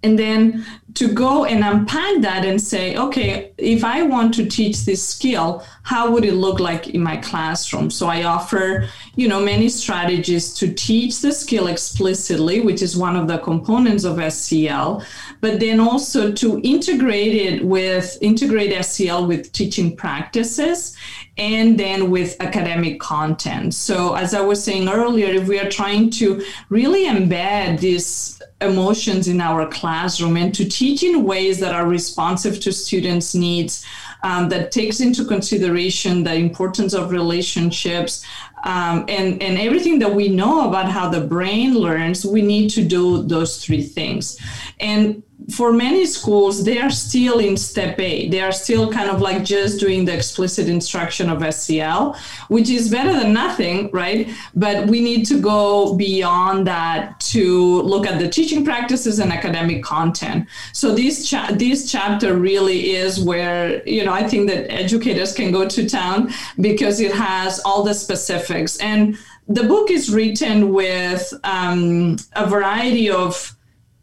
[0.03, 4.85] And then to go and unpack that and say, okay, if I want to teach
[4.85, 7.89] this skill, how would it look like in my classroom?
[7.89, 13.15] So I offer, you know, many strategies to teach the skill explicitly, which is one
[13.15, 15.03] of the components of SEL,
[15.41, 20.95] but then also to integrate it with integrate SEL with teaching practices
[21.37, 23.73] and then with academic content.
[23.73, 29.27] So, as I was saying earlier, if we are trying to really embed these emotions
[29.27, 33.85] in our classroom and to teach in ways that are responsive to students' needs,
[34.23, 38.25] um, that takes into consideration the importance of relationships
[38.63, 42.83] um, and, and everything that we know about how the brain learns, we need to
[42.83, 44.37] do those three things.
[44.79, 48.29] And for many schools, they are still in step A.
[48.29, 52.15] They are still kind of like just doing the explicit instruction of SEL,
[52.49, 54.29] which is better than nothing, right?
[54.55, 59.83] But we need to go beyond that to look at the teaching practices and academic
[59.83, 60.47] content.
[60.73, 65.51] So this cha- this chapter really is where you know I think that educators can
[65.51, 71.33] go to town because it has all the specifics and the book is written with
[71.43, 73.57] um, a variety of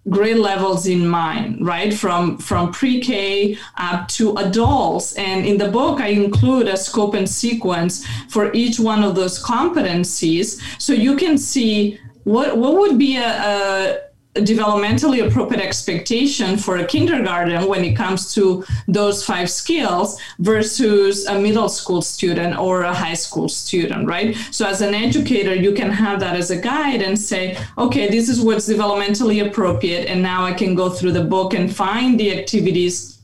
[0.09, 1.93] grade levels in mind right?
[1.93, 5.15] From from pre-k up to adults.
[5.15, 9.43] And in the book i include a scope and sequence for each one of those
[9.43, 10.61] competencies.
[10.81, 13.99] So you can see what what would be a, a
[14.37, 21.39] developmentally appropriate expectation for a kindergarten when it comes to those five skills versus a
[21.39, 24.37] middle school student or a high school student, right?
[24.51, 28.29] So, as an educator, you can have that as a guide and say, okay, this
[28.29, 30.07] is what's developmentally appropriate.
[30.07, 33.16] And now I can go through the book and find the activities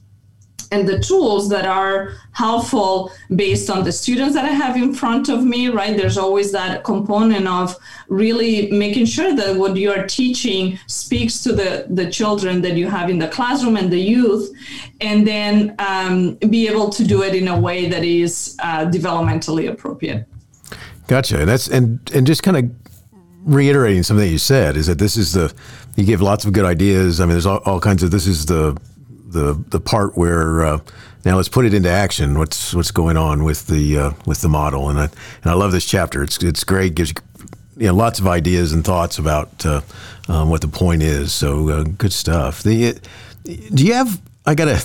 [0.73, 5.29] and the tools that are helpful based on the students that I have in front
[5.29, 5.95] of me, right?
[5.97, 7.77] There's always that component of
[8.09, 12.89] really making sure that what you are teaching speaks to the, the children that you
[12.89, 14.51] have in the classroom and the youth,
[15.01, 19.71] and then um, be able to do it in a way that is uh, developmentally
[19.71, 20.27] appropriate.
[21.07, 21.45] Gotcha.
[21.45, 22.65] That's and and just kind of
[23.45, 25.53] reiterating something that you said is that this is the
[25.97, 27.21] you give lots of good ideas.
[27.21, 28.81] I mean, there's all, all kinds of this is the
[29.33, 30.81] the the part where uh,
[31.25, 32.39] now let's put it into action.
[32.39, 34.89] What's what's going on with the uh, with the model?
[34.89, 36.23] And I and I love this chapter.
[36.23, 36.95] It's it's great.
[36.95, 37.13] Gives
[37.77, 39.81] you know lots of ideas and thoughts about uh,
[40.29, 41.33] um, what the point is.
[41.33, 42.63] So uh, good stuff.
[42.63, 42.99] The
[43.45, 44.21] do you have?
[44.47, 44.85] I gotta.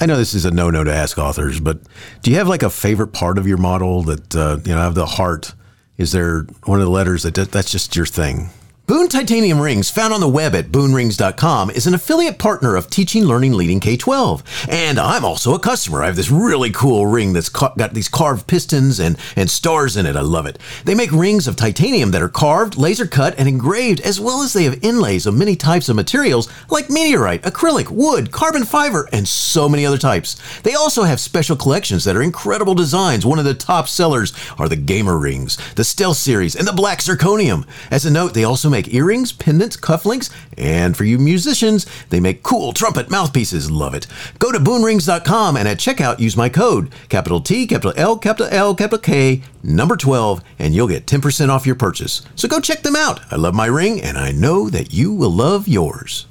[0.00, 1.78] I know this is a no-no to ask authors, but
[2.22, 4.84] do you have like a favorite part of your model that uh, you know I
[4.84, 5.54] have the heart?
[5.96, 8.50] Is there one of the letters that that's just your thing?
[8.86, 13.24] Boone Titanium Rings, found on the web at boonrings.com, is an affiliate partner of Teaching
[13.24, 14.66] Learning Leading K 12.
[14.68, 16.02] And I'm also a customer.
[16.02, 20.04] I have this really cool ring that's got these carved pistons and, and stars in
[20.04, 20.16] it.
[20.16, 20.58] I love it.
[20.84, 24.52] They make rings of titanium that are carved, laser cut, and engraved, as well as
[24.52, 29.26] they have inlays of many types of materials like meteorite, acrylic, wood, carbon fiber, and
[29.26, 30.60] so many other types.
[30.60, 33.24] They also have special collections that are incredible designs.
[33.24, 36.98] One of the top sellers are the Gamer Rings, the Stealth Series, and the Black
[36.98, 37.66] Zirconium.
[37.90, 42.42] As a note, they also make earrings, pendants, cufflinks, and for you musicians, they make
[42.42, 43.70] cool trumpet mouthpieces.
[43.70, 44.06] Love it.
[44.38, 48.74] Go to boonrings.com and at checkout use my code, capital T, capital L, capital L,
[48.74, 52.22] capital K, number 12, and you'll get 10% off your purchase.
[52.34, 53.20] So go check them out.
[53.30, 56.26] I love my ring, and I know that you will love yours.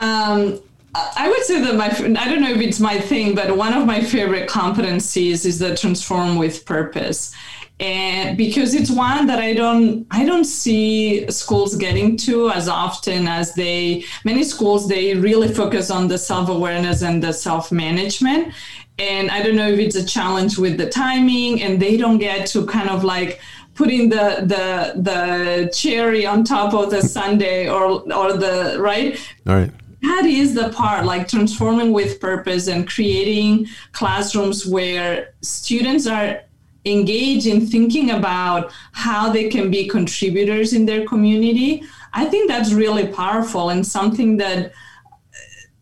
[0.00, 0.60] Um,
[0.94, 1.86] I would say that my,
[2.20, 5.76] I don't know if it's my thing, but one of my favorite competencies is the
[5.76, 7.34] transform with purpose
[7.80, 13.28] and because it's one that i don't i don't see schools getting to as often
[13.28, 18.52] as they many schools they really focus on the self-awareness and the self-management.
[18.98, 22.46] And i don't know if it's a challenge with the timing and they don't get
[22.48, 23.40] to kind of like
[23.78, 29.16] putting the the the cherry on top of the sundae or or the right?
[29.46, 29.70] All right.
[30.02, 36.42] That is the part like transforming with purpose and creating classrooms where students are
[36.84, 42.72] engage in thinking about how they can be contributors in their community, I think that's
[42.72, 44.70] really powerful and something that uh,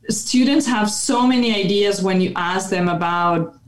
[0.09, 3.59] students have so many ideas when you ask them about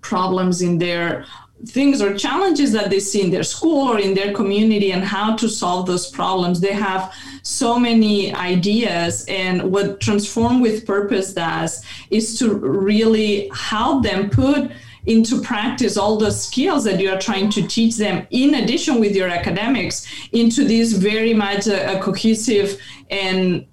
[0.00, 1.24] problems in their
[1.66, 5.36] things or challenges that they see in their school or in their community and how
[5.36, 6.60] to solve those problems.
[6.60, 9.24] They have so many ideas.
[9.28, 14.72] And what Transform with Purpose does is to really help them put
[15.06, 19.14] into practice all the skills that you are trying to teach them in addition with
[19.14, 23.66] your academics into this very much a, a cohesive and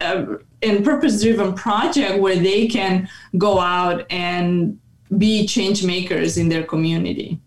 [0.00, 0.24] uh,
[0.62, 4.78] and purpose driven project where they can go out and
[5.18, 7.38] be change makers in their community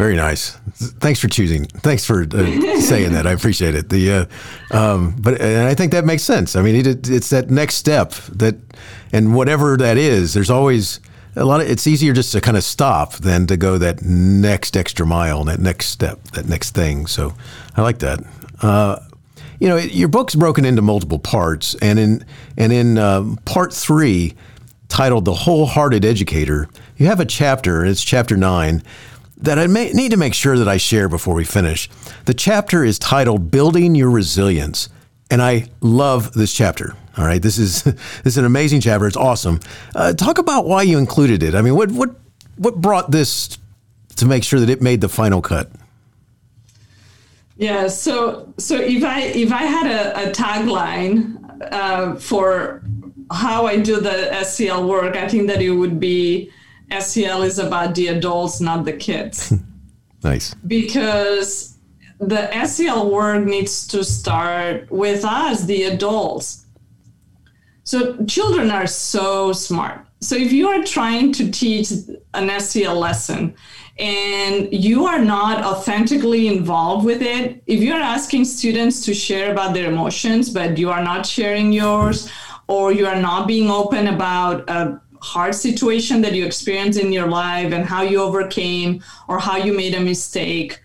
[0.00, 0.52] very nice.
[0.72, 1.66] Thanks for choosing.
[1.66, 2.26] Thanks for uh,
[2.80, 3.26] saying that.
[3.26, 3.90] I appreciate it.
[3.90, 6.56] The, uh, um, but and I think that makes sense.
[6.56, 8.56] I mean, it, it's that next step that,
[9.12, 11.00] and whatever that is, there's always
[11.36, 14.76] a lot of it's easier just to kind of stop than to go that next
[14.76, 17.06] extra mile, that next step, that next thing.
[17.06, 17.34] So
[17.76, 18.20] I like that.
[18.62, 18.98] Uh,
[19.58, 22.24] you know, your book's broken into multiple parts, and in
[22.56, 24.34] and in um, part three,
[24.88, 28.82] titled "The Wholehearted Educator," you have a chapter, and it's chapter nine,
[29.36, 31.90] that I may, need to make sure that I share before we finish.
[32.24, 34.88] The chapter is titled "Building Your Resilience,"
[35.30, 36.96] and I love this chapter.
[37.20, 39.06] All right, this is this is an amazing chapter.
[39.06, 39.60] It's awesome.
[39.94, 41.54] Uh, talk about why you included it.
[41.54, 42.16] I mean, what what
[42.56, 43.58] what brought this
[44.16, 45.70] to make sure that it made the final cut?
[47.58, 47.88] Yeah.
[47.88, 51.36] So so if I if I had a, a tagline
[51.70, 52.82] uh, for
[53.30, 56.50] how I do the SEL work, I think that it would be
[56.98, 59.52] SEL is about the adults, not the kids.
[60.24, 60.54] nice.
[60.66, 61.76] Because
[62.18, 66.64] the SEL work needs to start with us, the adults.
[67.90, 70.06] So children are so smart.
[70.20, 71.88] so if you are trying to teach
[72.34, 73.52] an SEL lesson
[73.98, 79.74] and you are not authentically involved with it, if you're asking students to share about
[79.74, 82.30] their emotions, but you are not sharing yours,
[82.68, 87.26] or you are not being open about a hard situation that you experienced in your
[87.26, 90.80] life and how you overcame or how you made a mistake,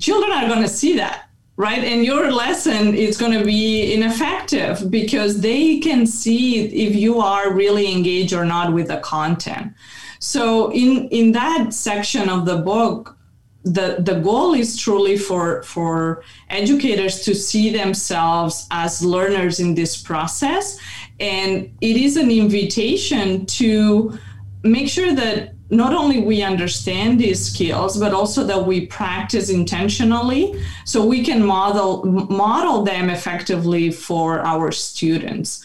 [0.00, 1.28] children are going to see that
[1.62, 1.84] right?
[1.84, 7.52] And your lesson is going to be ineffective because they can see if you are
[7.52, 9.72] really engaged or not with the content.
[10.18, 13.16] So in in that section of the book
[13.64, 19.92] the the goal is truly for for educators to see themselves as learners in this
[20.10, 20.78] process.
[21.20, 24.18] And it is an invitation to
[24.64, 30.62] make sure that not only we understand these skills but also that we practice intentionally.
[30.84, 35.64] So we can model model them effectively for our students.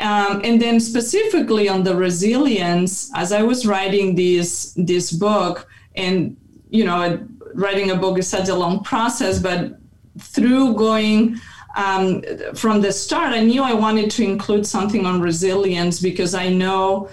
[0.00, 6.36] Um, and then specifically on the resilience as i was writing this this book and
[6.70, 7.18] you know
[7.54, 9.78] writing a book is such a long process but
[10.20, 11.36] through going
[11.76, 12.22] um,
[12.54, 17.08] from the start i knew i wanted to include something on resilience because i know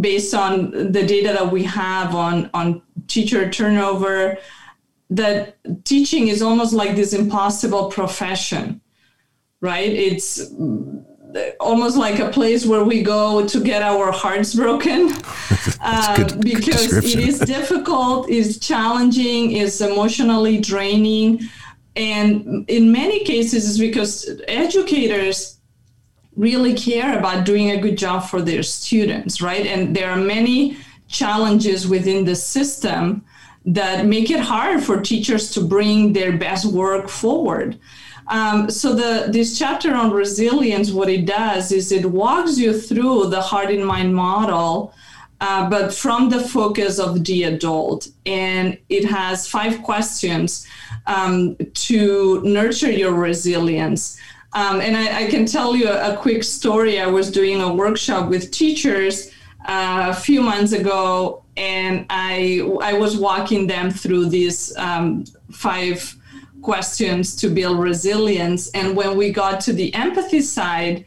[0.00, 4.38] based on the data that we have on on teacher turnover
[5.10, 8.80] that teaching is almost like this impossible profession
[9.64, 9.90] right?
[9.90, 10.52] It's
[11.58, 15.12] almost like a place where we go to get our hearts broken.
[15.86, 21.40] Uh, because it is difficult is challenging is emotionally draining.
[21.94, 25.60] And in many cases it's because educators
[26.36, 29.66] really care about doing a good job for their students, right?
[29.66, 30.76] And there are many
[31.08, 33.24] challenges within the system
[33.64, 37.78] that make it hard for teachers to bring their best work forward.
[38.28, 43.26] Um, so the this chapter on resilience, what it does is it walks you through
[43.28, 44.94] the heart in mind model,
[45.40, 50.66] uh, but from the focus of the adult, and it has five questions
[51.06, 54.18] um, to nurture your resilience.
[54.54, 57.00] Um, and I, I, can tell you a, a, quick story.
[57.00, 59.32] I was doing a workshop with teachers
[59.66, 66.16] uh, a few months ago, and I I was walking them through these um, five
[66.62, 68.70] questions to build resilience.
[68.70, 71.04] And when we got to the empathy side,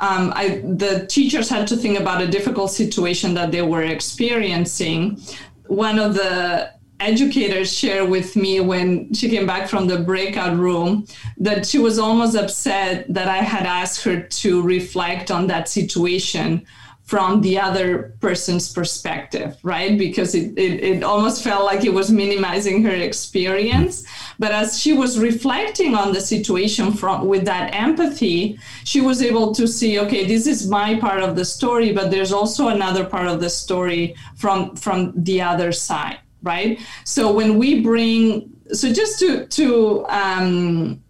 [0.00, 5.20] um, I, the teachers had to think about a difficult situation that they were experiencing.
[5.66, 11.06] One of the educators share with me when she came back from the breakout room
[11.38, 16.66] that she was almost upset that I had asked her to reflect on that situation
[17.10, 19.98] from the other person's perspective, right?
[19.98, 24.04] Because it, it, it, almost felt like it was minimizing her experience.
[24.38, 29.52] But as she was reflecting on the situation from with that empathy, she was able
[29.56, 33.26] to see, okay, this is my part of the story, but there's also another part
[33.26, 36.80] of the story from from the other side right?
[37.04, 41.02] So when we bring, so just to to um,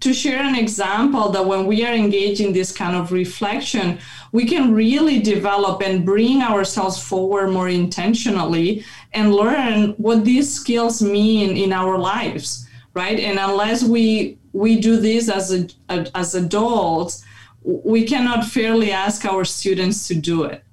[0.00, 3.98] to share an example that when we are engaging this kind of reflection,
[4.32, 11.02] we can really develop and bring ourselves forward more intentionally and learn what these skills
[11.02, 13.18] mean in our lives, right?
[13.20, 15.68] And unless we we do this as a,
[16.16, 17.24] as adults,
[17.62, 20.64] we cannot fairly ask our students to do it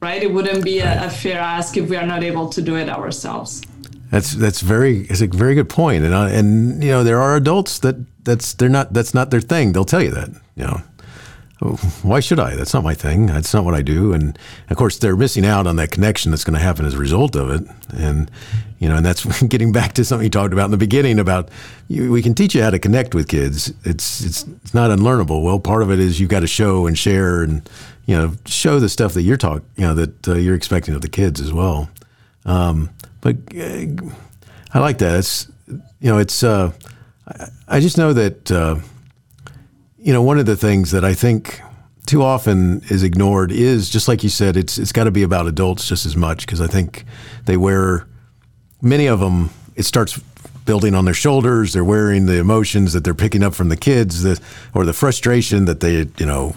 [0.00, 0.22] right?
[0.22, 2.88] It wouldn't be a, a fair ask if we are not able to do it
[2.88, 3.62] ourselves.
[4.10, 7.36] That's that's very it's a very good point, and uh, and you know there are
[7.36, 9.72] adults that that's they're not that's not their thing.
[9.72, 10.82] They'll tell you that you know.
[11.62, 12.56] Oh, why should I?
[12.56, 13.26] That's not my thing.
[13.26, 14.12] That's not what I do.
[14.12, 14.36] And
[14.70, 17.36] of course, they're missing out on that connection that's going to happen as a result
[17.36, 17.66] of it.
[17.96, 18.30] And
[18.80, 21.48] you know, and that's getting back to something you talked about in the beginning about
[21.88, 23.72] you, we can teach you how to connect with kids.
[23.84, 25.42] It's it's it's not unlearnable.
[25.42, 27.68] Well, part of it is you've got to show and share and
[28.06, 31.00] you know, show the stuff that you're talking, you know, that uh, you're expecting of
[31.00, 31.88] the kids as well.
[32.44, 32.90] Um,
[33.20, 33.86] but uh,
[34.72, 35.18] I like that.
[35.18, 36.72] It's, you know, it's, uh,
[37.26, 38.76] I, I, just know that, uh,
[39.98, 41.62] you know, one of the things that I think
[42.04, 45.46] too often is ignored is just like you said, it's, it's got to be about
[45.46, 47.06] adults just as much because I think
[47.46, 48.06] they wear,
[48.82, 50.20] many of them, it starts
[50.66, 51.72] building on their shoulders.
[51.72, 54.38] They're wearing the emotions that they're picking up from the kids, the,
[54.74, 56.54] or the frustration that they, you know,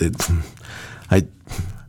[0.00, 0.14] it,
[1.10, 1.26] I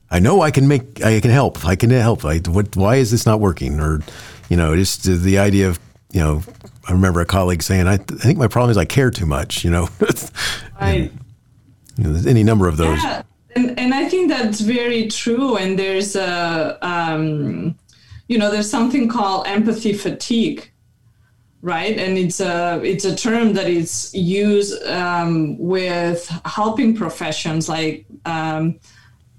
[0.10, 1.66] I know I can make I can help.
[1.66, 2.26] I can help.
[2.26, 3.80] I, what, why is this not working?
[3.80, 4.02] Or
[4.50, 5.80] you know, just the idea of
[6.12, 6.44] you know,
[6.88, 9.26] I remember a colleague saying, I, th- I think my problem is I care too
[9.26, 9.64] much.
[9.64, 9.90] You know,
[10.82, 11.12] right.
[11.98, 13.02] You know, there's any number of those.
[13.04, 13.24] Yeah.
[13.56, 15.58] And, and I think that's very true.
[15.58, 17.78] And there's a, um,
[18.28, 20.71] you know, there's something called empathy fatigue
[21.62, 21.98] right?
[21.98, 28.80] And it's a it's a term that is used um, with helping professions like um,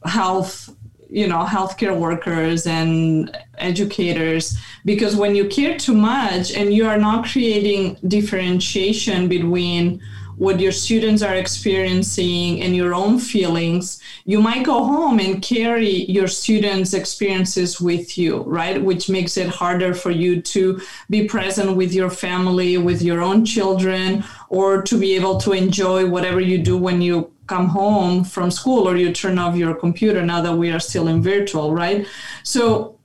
[0.05, 0.71] health
[1.09, 4.59] you know healthcare workers and educators.
[4.85, 10.01] Because when you care too much and you are not creating differentiation between
[10.37, 16.05] what your students are experiencing and your own feelings you might go home and carry
[16.11, 20.81] your students experiences with you right which makes it harder for you to
[21.11, 26.07] be present with your family with your own children or to be able to enjoy
[26.07, 30.25] whatever you do when you come home from school or you turn off your computer
[30.25, 32.07] now that we are still in virtual, right?
[32.45, 32.99] So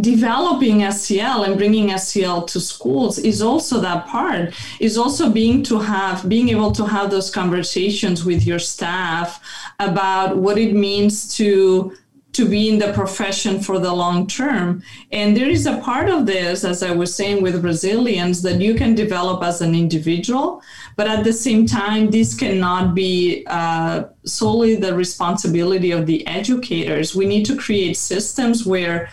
[0.00, 5.78] developing SEL and bringing SEL to schools is also that part is also being to
[5.78, 9.42] have being able to have those conversations with your staff
[9.78, 11.96] about what it means to
[12.36, 14.82] to be in the profession for the long term.
[15.10, 18.74] And there is a part of this, as I was saying with resilience, that you
[18.74, 20.60] can develop as an individual,
[20.96, 27.16] but at the same time, this cannot be uh, solely the responsibility of the educators.
[27.16, 29.08] We need to create systems where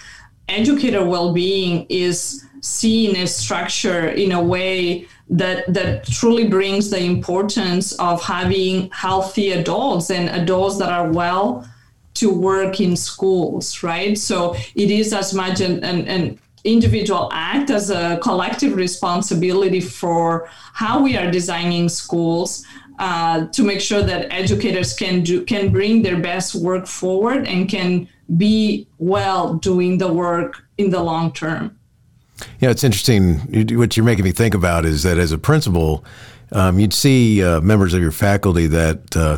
[0.54, 7.94] educator well-being is seen as structure in a way that that truly brings the importance
[7.94, 11.68] of having healthy adults and adults that are well
[12.14, 14.18] to work in schools, right?
[14.18, 20.48] So it is as much an, an, an individual act as a collective responsibility for
[20.74, 22.64] how we are designing schools
[23.00, 27.70] uh, to make sure that educators can do can bring their best work forward and
[27.70, 31.78] can be well doing the work in the long term.
[32.60, 33.40] Yeah, it's interesting.
[33.78, 36.04] What you're making me think about is that as a principal,
[36.52, 39.38] um, you'd see uh, members of your faculty that uh,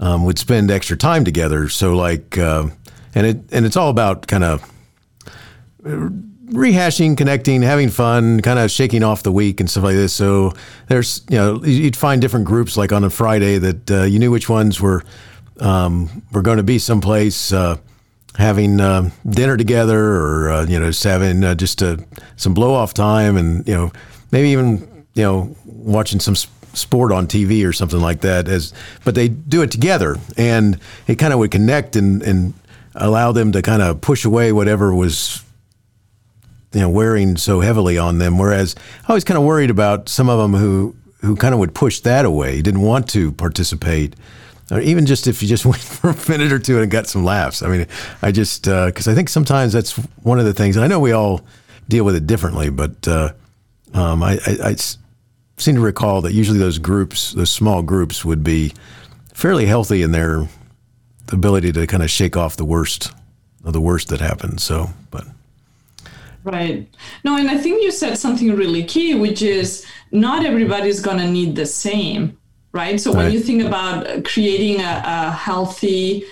[0.00, 1.68] um, would spend extra time together.
[1.68, 2.68] So like, uh,
[3.14, 4.68] and it and it's all about kind of
[6.52, 10.12] rehashing, connecting, having fun, kind of shaking off the week and stuff like this.
[10.12, 10.52] So
[10.88, 14.30] there's you know you'd find different groups like on a Friday that uh, you knew
[14.30, 15.02] which ones were
[15.60, 17.52] um, were going to be someplace.
[17.52, 17.76] Uh,
[18.38, 21.82] having uh, dinner together, or uh, you know, just having uh, just
[22.36, 23.92] some blow off time, and you know,
[24.30, 28.48] maybe even you know, watching some sport on TV or something like that.
[28.48, 28.72] As
[29.04, 32.54] but they do it together, and it kind of would connect and and
[32.94, 35.42] allow them to kind of push away whatever was
[36.72, 38.38] you know wearing so heavily on them.
[38.38, 38.74] Whereas
[39.06, 42.00] I was kind of worried about some of them who who kind of would push
[42.00, 44.16] that away, didn't want to participate.
[44.70, 47.24] Or even just if you just went for a minute or two and got some
[47.24, 47.62] laughs.
[47.62, 47.86] I mean,
[48.22, 49.92] I just because uh, I think sometimes that's
[50.22, 50.76] one of the things.
[50.76, 51.42] And I know we all
[51.88, 53.32] deal with it differently, but uh,
[53.94, 54.76] um, I, I, I
[55.58, 58.72] seem to recall that usually those groups, those small groups, would be
[59.34, 60.48] fairly healthy in their
[61.30, 63.12] ability to kind of shake off the worst
[63.64, 64.62] of the worst that happens.
[64.62, 65.26] So, but.
[66.44, 66.88] Right.
[67.24, 71.30] No, and I think you said something really key, which is not everybody's going to
[71.30, 72.36] need the same,
[72.72, 73.00] right?
[73.00, 73.24] So right.
[73.24, 76.24] when you think about creating a, a healthy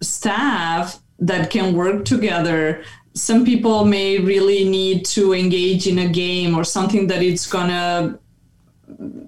[0.00, 2.84] staff that can work together,
[3.14, 8.18] some people may really need to engage in a game or something that it's gonna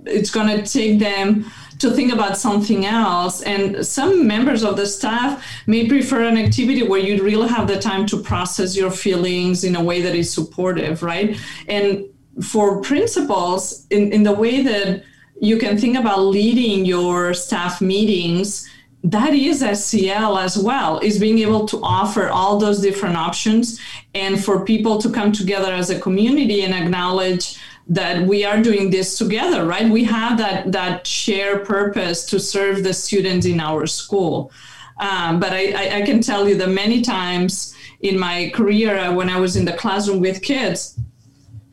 [0.06, 3.42] it's gonna take them to think about something else.
[3.42, 7.78] And some members of the staff may prefer an activity where you really have the
[7.78, 11.36] time to process your feelings in a way that is supportive right?
[11.68, 12.04] And
[12.40, 15.02] for principals in, in the way that
[15.40, 18.68] you can think about leading your staff meetings
[19.04, 23.80] that is SEL as well, is being able to offer all those different options.
[24.14, 27.58] And for people to come together as a community and acknowledge
[27.88, 29.90] that we are doing this together, right?
[29.90, 34.52] We have that that shared purpose to serve the students in our school.
[34.98, 39.28] Um, but I, I, can tell you that many times in my career, uh, when
[39.28, 41.00] I was in the classroom with kids,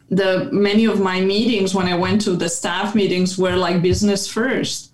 [0.09, 4.27] the many of my meetings when I went to the staff meetings were like business
[4.27, 4.89] first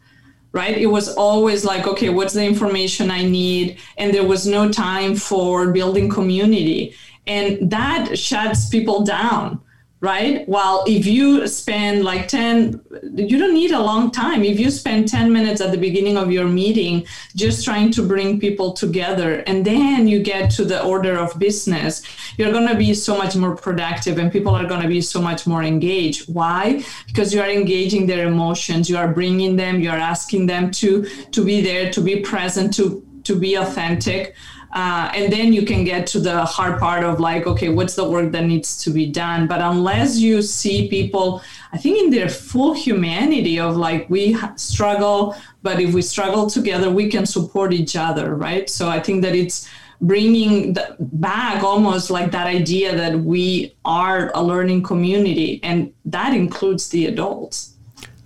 [0.55, 0.77] right?
[0.77, 3.77] It was always like, okay, what's the information I need?
[3.97, 6.95] And there was no time for building community.
[7.27, 9.59] And that shuts people down
[10.05, 10.47] right?
[10.47, 12.79] While if you spend like 10,
[13.15, 14.43] you don't need a long time.
[14.43, 18.39] If you spend 10 minutes at the beginning of your meeting just trying to bring
[18.39, 22.03] people together and then you get to the order of business,
[22.37, 25.19] you're going to be so much more productive and people are going to be so
[25.21, 26.31] much more engaged.
[26.31, 26.83] Why?
[27.07, 31.05] Because you are engaging their emotions, you are bringing them, you are asking them to
[31.31, 34.35] to be there, to be present, to to be authentic
[34.75, 38.07] uh, and then you can get to the hard part of like, okay, what's the
[38.07, 39.47] work that needs to be done?
[39.47, 45.33] But unless you see people, I think in their full humanity of like, we struggle,
[45.63, 48.69] but if we struggle together, we can support each other, right?
[48.69, 49.69] So I think that it's
[50.01, 56.89] bringing back almost like that idea that we are a learning community, and that includes
[56.89, 57.74] the adults.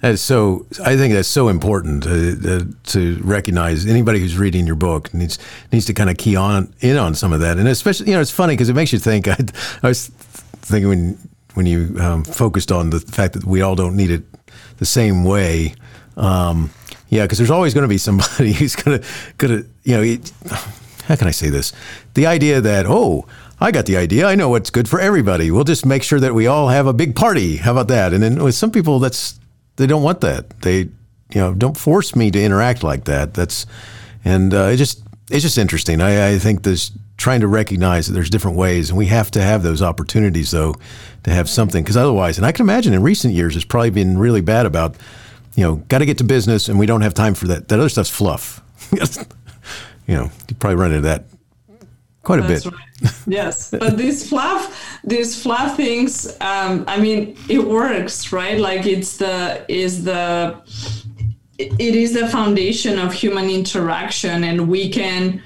[0.01, 0.65] That's so.
[0.83, 3.85] I think that's so important to, to recognize.
[3.85, 5.37] Anybody who's reading your book needs
[5.73, 8.21] needs to kind of key on in on some of that, and especially you know
[8.21, 9.27] it's funny because it makes you think.
[9.27, 9.37] I,
[9.83, 13.97] I, was thinking when when you um, focused on the fact that we all don't
[13.97, 14.23] need it
[14.77, 15.75] the same way.
[16.15, 16.69] Um,
[17.09, 20.03] yeah, because there's always going to be somebody who's going to going to you know.
[20.03, 20.31] It,
[21.07, 21.73] how can I say this?
[22.13, 23.25] The idea that oh.
[23.61, 24.25] I got the idea.
[24.25, 25.51] I know what's good for everybody.
[25.51, 27.57] We'll just make sure that we all have a big party.
[27.57, 28.13] How about that?
[28.13, 29.37] And then with some people, that's
[29.79, 30.61] they don't want that.
[30.61, 30.91] They, you
[31.35, 33.33] know, don't force me to interact like that.
[33.33, 33.65] That's,
[34.23, 35.01] and uh, it just,
[35.31, 36.01] it's just interesting.
[36.01, 39.41] I, I think there's trying to recognize that there's different ways, and we have to
[39.41, 40.75] have those opportunities though
[41.23, 44.17] to have something because otherwise, and I can imagine in recent years, it's probably been
[44.17, 44.95] really bad about,
[45.55, 47.67] you know, got to get to business, and we don't have time for that.
[47.67, 48.61] That other stuff's fluff.
[48.91, 51.25] you know, you probably run into that
[52.23, 52.73] quite a That's bit.
[52.73, 53.13] Right.
[53.27, 55.43] Yes, but this fluff, these
[55.75, 56.27] things.
[56.41, 58.59] Um, I mean, it works, right?
[58.59, 60.61] Like it's the is the
[61.57, 65.41] it is the foundation of human interaction, and we can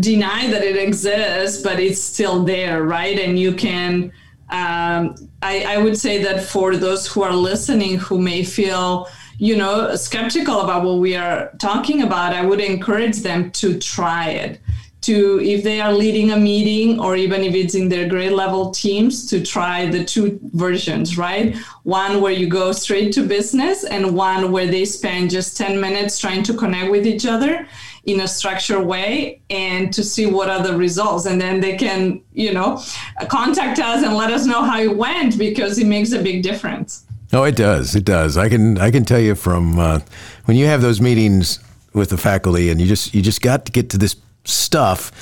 [0.00, 3.18] deny that it exists, but it's still there, right?
[3.18, 4.12] And you can.
[4.50, 9.56] Um, I, I would say that for those who are listening who may feel you
[9.56, 14.60] know skeptical about what we are talking about i would encourage them to try it
[15.04, 18.70] to if they are leading a meeting or even if it's in their grade level
[18.70, 21.56] teams to try the two versions right?
[21.82, 26.18] One where you go straight to business and one where they spend just 10 minutes
[26.18, 27.66] trying to connect with each other
[28.04, 31.26] in a structured way and to see what are the results.
[31.26, 32.82] And then they can you know
[33.28, 37.04] contact us and let us know how it went because it makes a big difference.
[37.32, 37.94] Oh it does.
[37.94, 38.36] It does.
[38.36, 40.00] I can i can tell you from uh,
[40.44, 41.58] when you have those meetings
[41.92, 45.12] with the faculty and you just you just got to get to this stuff,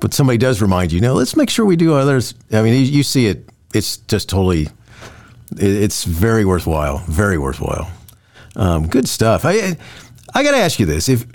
[0.00, 2.34] but somebody does remind you, know, let's make sure we do others.
[2.52, 4.68] I mean, you, you see it, it's just totally,
[5.56, 7.90] it's very worthwhile, very worthwhile.
[8.56, 9.44] Um, good stuff.
[9.44, 9.76] I,
[10.34, 11.26] I got to ask you this: If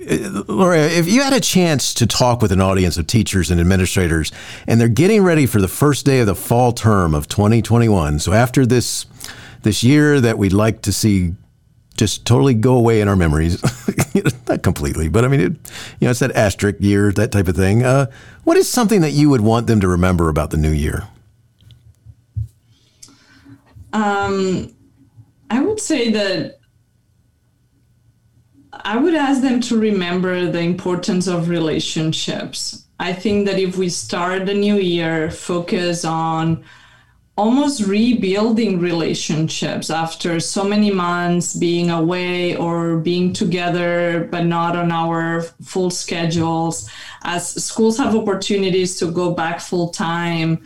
[0.47, 4.31] Laura, if you had a chance to talk with an audience of teachers and administrators,
[4.67, 8.33] and they're getting ready for the first day of the fall term of 2021, so
[8.33, 9.05] after this
[9.63, 11.33] this year that we'd like to see
[11.95, 13.61] just totally go away in our memories.
[14.47, 15.51] Not completely, but I mean, it,
[15.99, 17.83] you know, it's that asterisk year, that type of thing.
[17.83, 18.07] Uh,
[18.43, 21.07] what is something that you would want them to remember about the new year?
[23.93, 24.73] Um,
[25.49, 26.59] I would say that
[28.71, 32.85] I would ask them to remember the importance of relationships.
[32.99, 36.63] I think that if we start the new year, focus on
[37.35, 44.91] almost rebuilding relationships after so many months being away or being together but not on
[44.91, 46.89] our full schedules.
[47.23, 50.63] As schools have opportunities to go back full time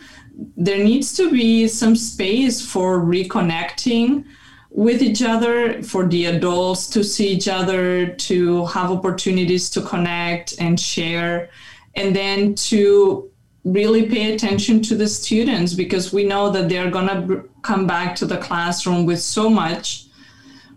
[0.56, 4.24] there needs to be some space for reconnecting
[4.70, 10.54] with each other for the adults to see each other to have opportunities to connect
[10.60, 11.50] and share
[11.96, 13.28] and then to
[13.64, 18.14] really pay attention to the students because we know that they're going to come back
[18.16, 20.06] to the classroom with so much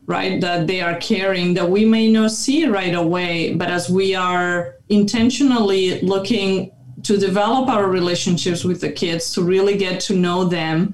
[0.07, 4.15] right that they are carrying that we may not see right away but as we
[4.15, 6.71] are intentionally looking
[7.03, 10.93] to develop our relationships with the kids to really get to know them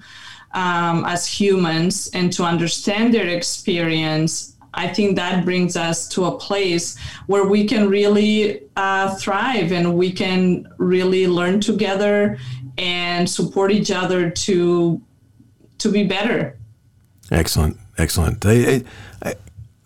[0.54, 6.38] um, as humans and to understand their experience I think that brings us to a
[6.38, 12.38] place where we can really uh, thrive and we can really learn together
[12.78, 15.02] and support each other to
[15.80, 16.58] to be better.
[17.32, 18.46] Excellent, excellent.
[18.46, 18.84] I,
[19.22, 19.36] I,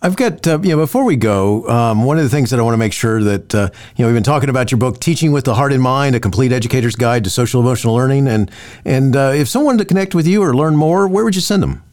[0.02, 2.64] I've got, uh, you know, before we go, um, one of the things that I
[2.64, 5.32] want to make sure that, uh, you know, we've been talking about your book, Teaching
[5.32, 8.28] with the Heart in Mind, A Complete Educator's Guide to Social Emotional Learning.
[8.28, 8.50] And,
[8.86, 11.62] and uh, if someone to connect with you or learn more, where would you send
[11.62, 11.84] them?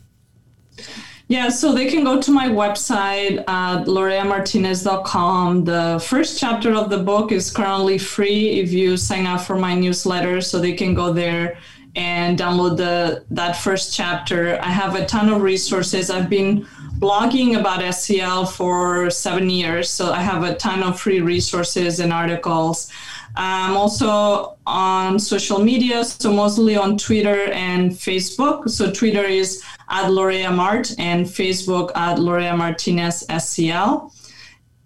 [1.28, 5.64] Yeah, so they can go to my website at loreamartinez.com.
[5.64, 9.74] The first chapter of the book is currently free if you sign up for my
[9.74, 11.58] newsletter, so they can go there
[11.96, 14.58] and download the that first chapter.
[14.62, 16.08] I have a ton of resources.
[16.10, 16.66] I've been
[16.98, 22.10] blogging about SEL for seven years, so I have a ton of free resources and
[22.10, 22.90] articles.
[23.38, 28.68] I'm also on social media, so mostly on Twitter and Facebook.
[28.68, 34.12] So Twitter is at Lorea Mart and Facebook at Lorea Martinez SEL.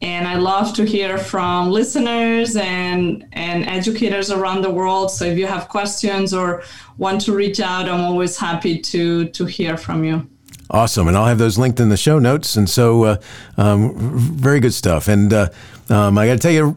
[0.03, 5.11] And I love to hear from listeners and, and educators around the world.
[5.11, 6.63] So if you have questions or
[6.99, 10.29] want to reach out, I'm always happy to, to hear from you.
[10.69, 11.09] Awesome.
[11.09, 12.57] And I'll have those linked in the show notes.
[12.57, 13.17] And so, uh,
[13.57, 15.09] um, very good stuff.
[15.09, 15.49] And uh,
[15.89, 16.77] um, I got to tell you,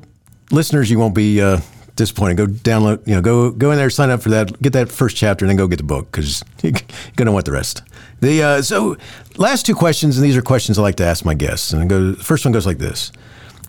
[0.51, 1.59] listeners, you won't be uh,
[1.95, 4.91] disappointed, go download, you know, go go in there, sign up for that, get that
[4.91, 6.73] first chapter, and then go get the book because you're
[7.15, 7.81] gonna want the rest.
[8.21, 8.97] The uh, so
[9.37, 11.73] last two questions, and these are questions I like to ask my guests.
[11.73, 13.11] And go, first one goes like this: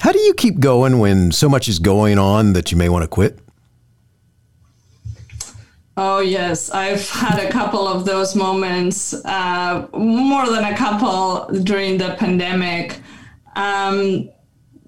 [0.00, 3.02] How do you keep going when so much is going on that you may want
[3.02, 3.38] to quit?
[5.98, 6.68] Oh, yes.
[6.68, 13.00] I've had a couple of those moments, uh, more than a couple during the pandemic.
[13.54, 14.28] Um,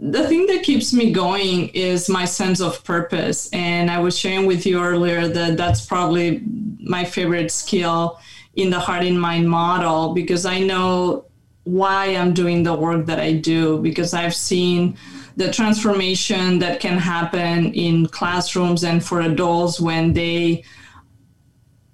[0.00, 3.50] the thing that keeps me going is my sense of purpose.
[3.52, 6.42] And I was sharing with you earlier that that's probably
[6.80, 8.20] my favorite skill
[8.54, 11.24] in the heart in mind model because I know
[11.64, 14.96] why I'm doing the work that I do because I've seen
[15.36, 20.64] the transformation that can happen in classrooms and for adults when they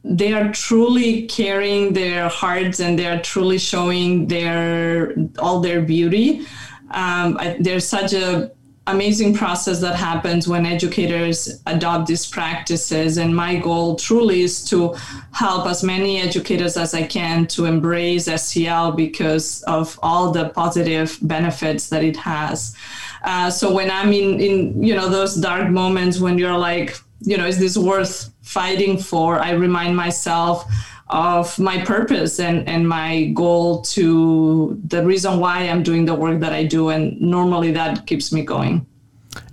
[0.06, 6.46] they are truly carrying their hearts and they are truly showing their all their beauty.
[6.94, 8.52] Um, I, there's such a
[8.86, 13.16] amazing process that happens when educators adopt these practices.
[13.16, 14.94] And my goal truly is to
[15.32, 21.18] help as many educators as i can to embrace sel because of all the positive
[21.22, 22.76] benefits that it has.
[23.22, 27.38] Uh, so when i'm in in you know those dark moments when you're like you
[27.38, 30.70] know is this worth fighting for, I remind myself
[31.14, 36.40] of my purpose and, and my goal to the reason why I'm doing the work
[36.40, 36.88] that I do.
[36.88, 38.84] And normally that keeps me going.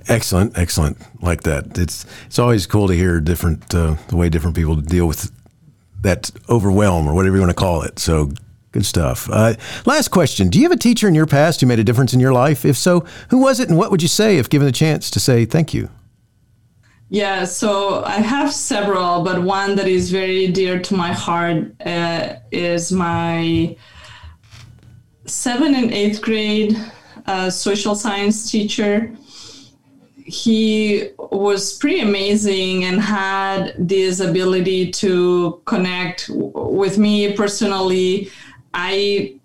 [0.07, 0.97] Excellent, excellent.
[1.22, 1.78] Like that.
[1.78, 5.32] It's it's always cool to hear different uh, the way different people deal with
[6.01, 7.99] that overwhelm or whatever you want to call it.
[7.99, 8.32] So
[8.72, 9.30] good stuff.
[9.32, 9.53] Uh,
[9.86, 12.20] last question: Do you have a teacher in your past who made a difference in
[12.20, 12.66] your life?
[12.66, 15.20] If so, who was it, and what would you say if given the chance to
[15.20, 15.89] say thank you?
[17.14, 22.36] Yeah, so I have several, but one that is very dear to my heart uh,
[22.51, 23.76] is my
[25.26, 26.74] seventh and eighth grade
[27.26, 29.14] uh, social science teacher.
[30.24, 38.32] He was pretty amazing and had this ability to connect with me personally.
[38.74, 39.41] I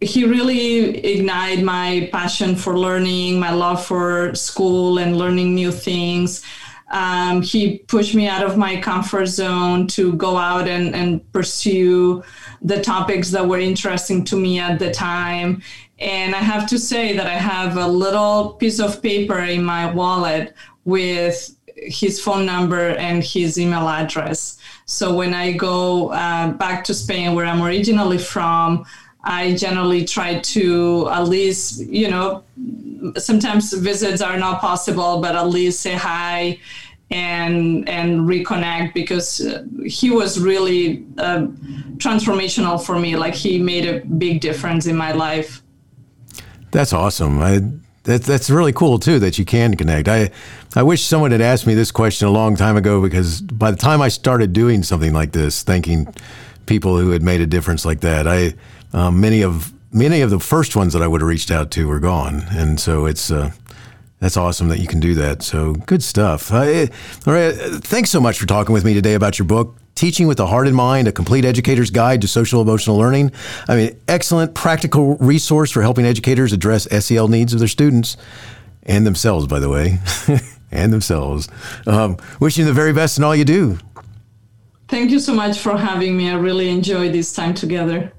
[0.00, 6.44] he really ignited my passion for learning, my love for school and learning new things.
[6.90, 12.22] Um, he pushed me out of my comfort zone to go out and, and pursue
[12.62, 15.62] the topics that were interesting to me at the time.
[15.98, 19.92] And I have to say that I have a little piece of paper in my
[19.92, 24.58] wallet with his phone number and his email address.
[24.86, 28.86] So when I go uh, back to Spain, where I'm originally from,
[29.28, 32.44] I generally try to at least, you know,
[33.18, 36.58] sometimes visits are not possible, but at least say hi
[37.10, 41.46] and and reconnect because uh, he was really uh,
[41.98, 43.16] transformational for me.
[43.16, 45.62] Like he made a big difference in my life.
[46.70, 47.40] That's awesome.
[47.40, 47.60] I,
[48.04, 50.08] that, that's really cool too that you can connect.
[50.08, 50.30] I
[50.74, 53.76] I wish someone had asked me this question a long time ago because by the
[53.76, 56.08] time I started doing something like this, thanking
[56.64, 58.54] people who had made a difference like that, I
[58.92, 61.88] um, many of many of the first ones that I would have reached out to
[61.88, 63.52] were gone, and so it's uh,
[64.20, 65.42] that's awesome that you can do that.
[65.42, 66.52] So good stuff.
[66.52, 66.86] Uh,
[67.26, 69.76] all right, thanks so much for talking with me today about your book.
[69.94, 73.32] Teaching with the Heart in Mind, a complete educator's guide to social emotional learning.
[73.66, 78.16] I mean, excellent practical resource for helping educators address SEL needs of their students
[78.84, 79.98] and themselves, by the way,
[80.70, 81.48] and themselves.
[81.84, 83.78] Um, wishing the very best in all you do.
[84.86, 86.30] Thank you so much for having me.
[86.30, 88.12] I really enjoyed this time together.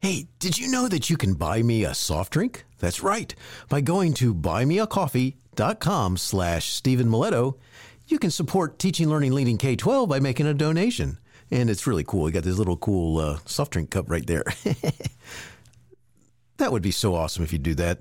[0.00, 2.64] Hey, did you know that you can buy me a soft drink?
[2.78, 3.34] That's right.
[3.68, 7.58] By going to buymeacoffee.com slash Stephen Miletto,
[8.06, 11.18] you can support Teaching Learning Leading K-12 by making a donation.
[11.50, 12.28] And it's really cool.
[12.28, 14.44] You got this little cool uh, soft drink cup right there.
[16.58, 17.98] that would be so awesome if you do that.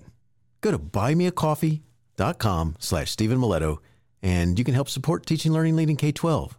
[0.61, 3.79] Go to buymeacoffee.com slash Stephen Miletto,
[4.21, 6.51] and you can help support Teaching Learning Leading K-12.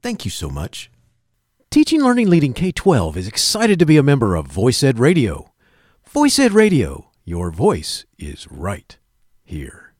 [0.00, 0.90] Thank you so much.
[1.70, 5.52] Teaching Learning Leading K 12 is excited to be a member of Voice Ed Radio.
[6.08, 8.96] Voice Ed Radio, your voice is right
[9.44, 9.92] here.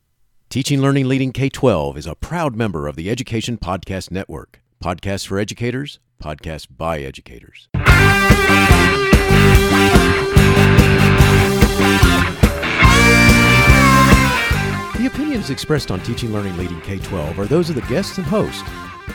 [0.49, 4.63] Teaching Learning Leading K 12 is a proud member of the Education Podcast Network.
[4.83, 7.69] Podcasts for educators, podcasts by educators.
[14.95, 18.27] The opinions expressed on Teaching Learning Leading K 12 are those of the guests and
[18.27, 18.65] host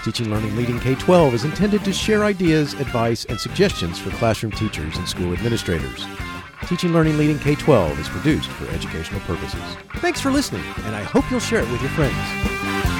[0.03, 4.51] Teaching Learning Leading K 12 is intended to share ideas, advice, and suggestions for classroom
[4.51, 6.05] teachers and school administrators.
[6.67, 9.61] Teaching Learning Leading K 12 is produced for educational purposes.
[9.97, 12.92] Thanks for listening, and I hope you'll share it with your friends.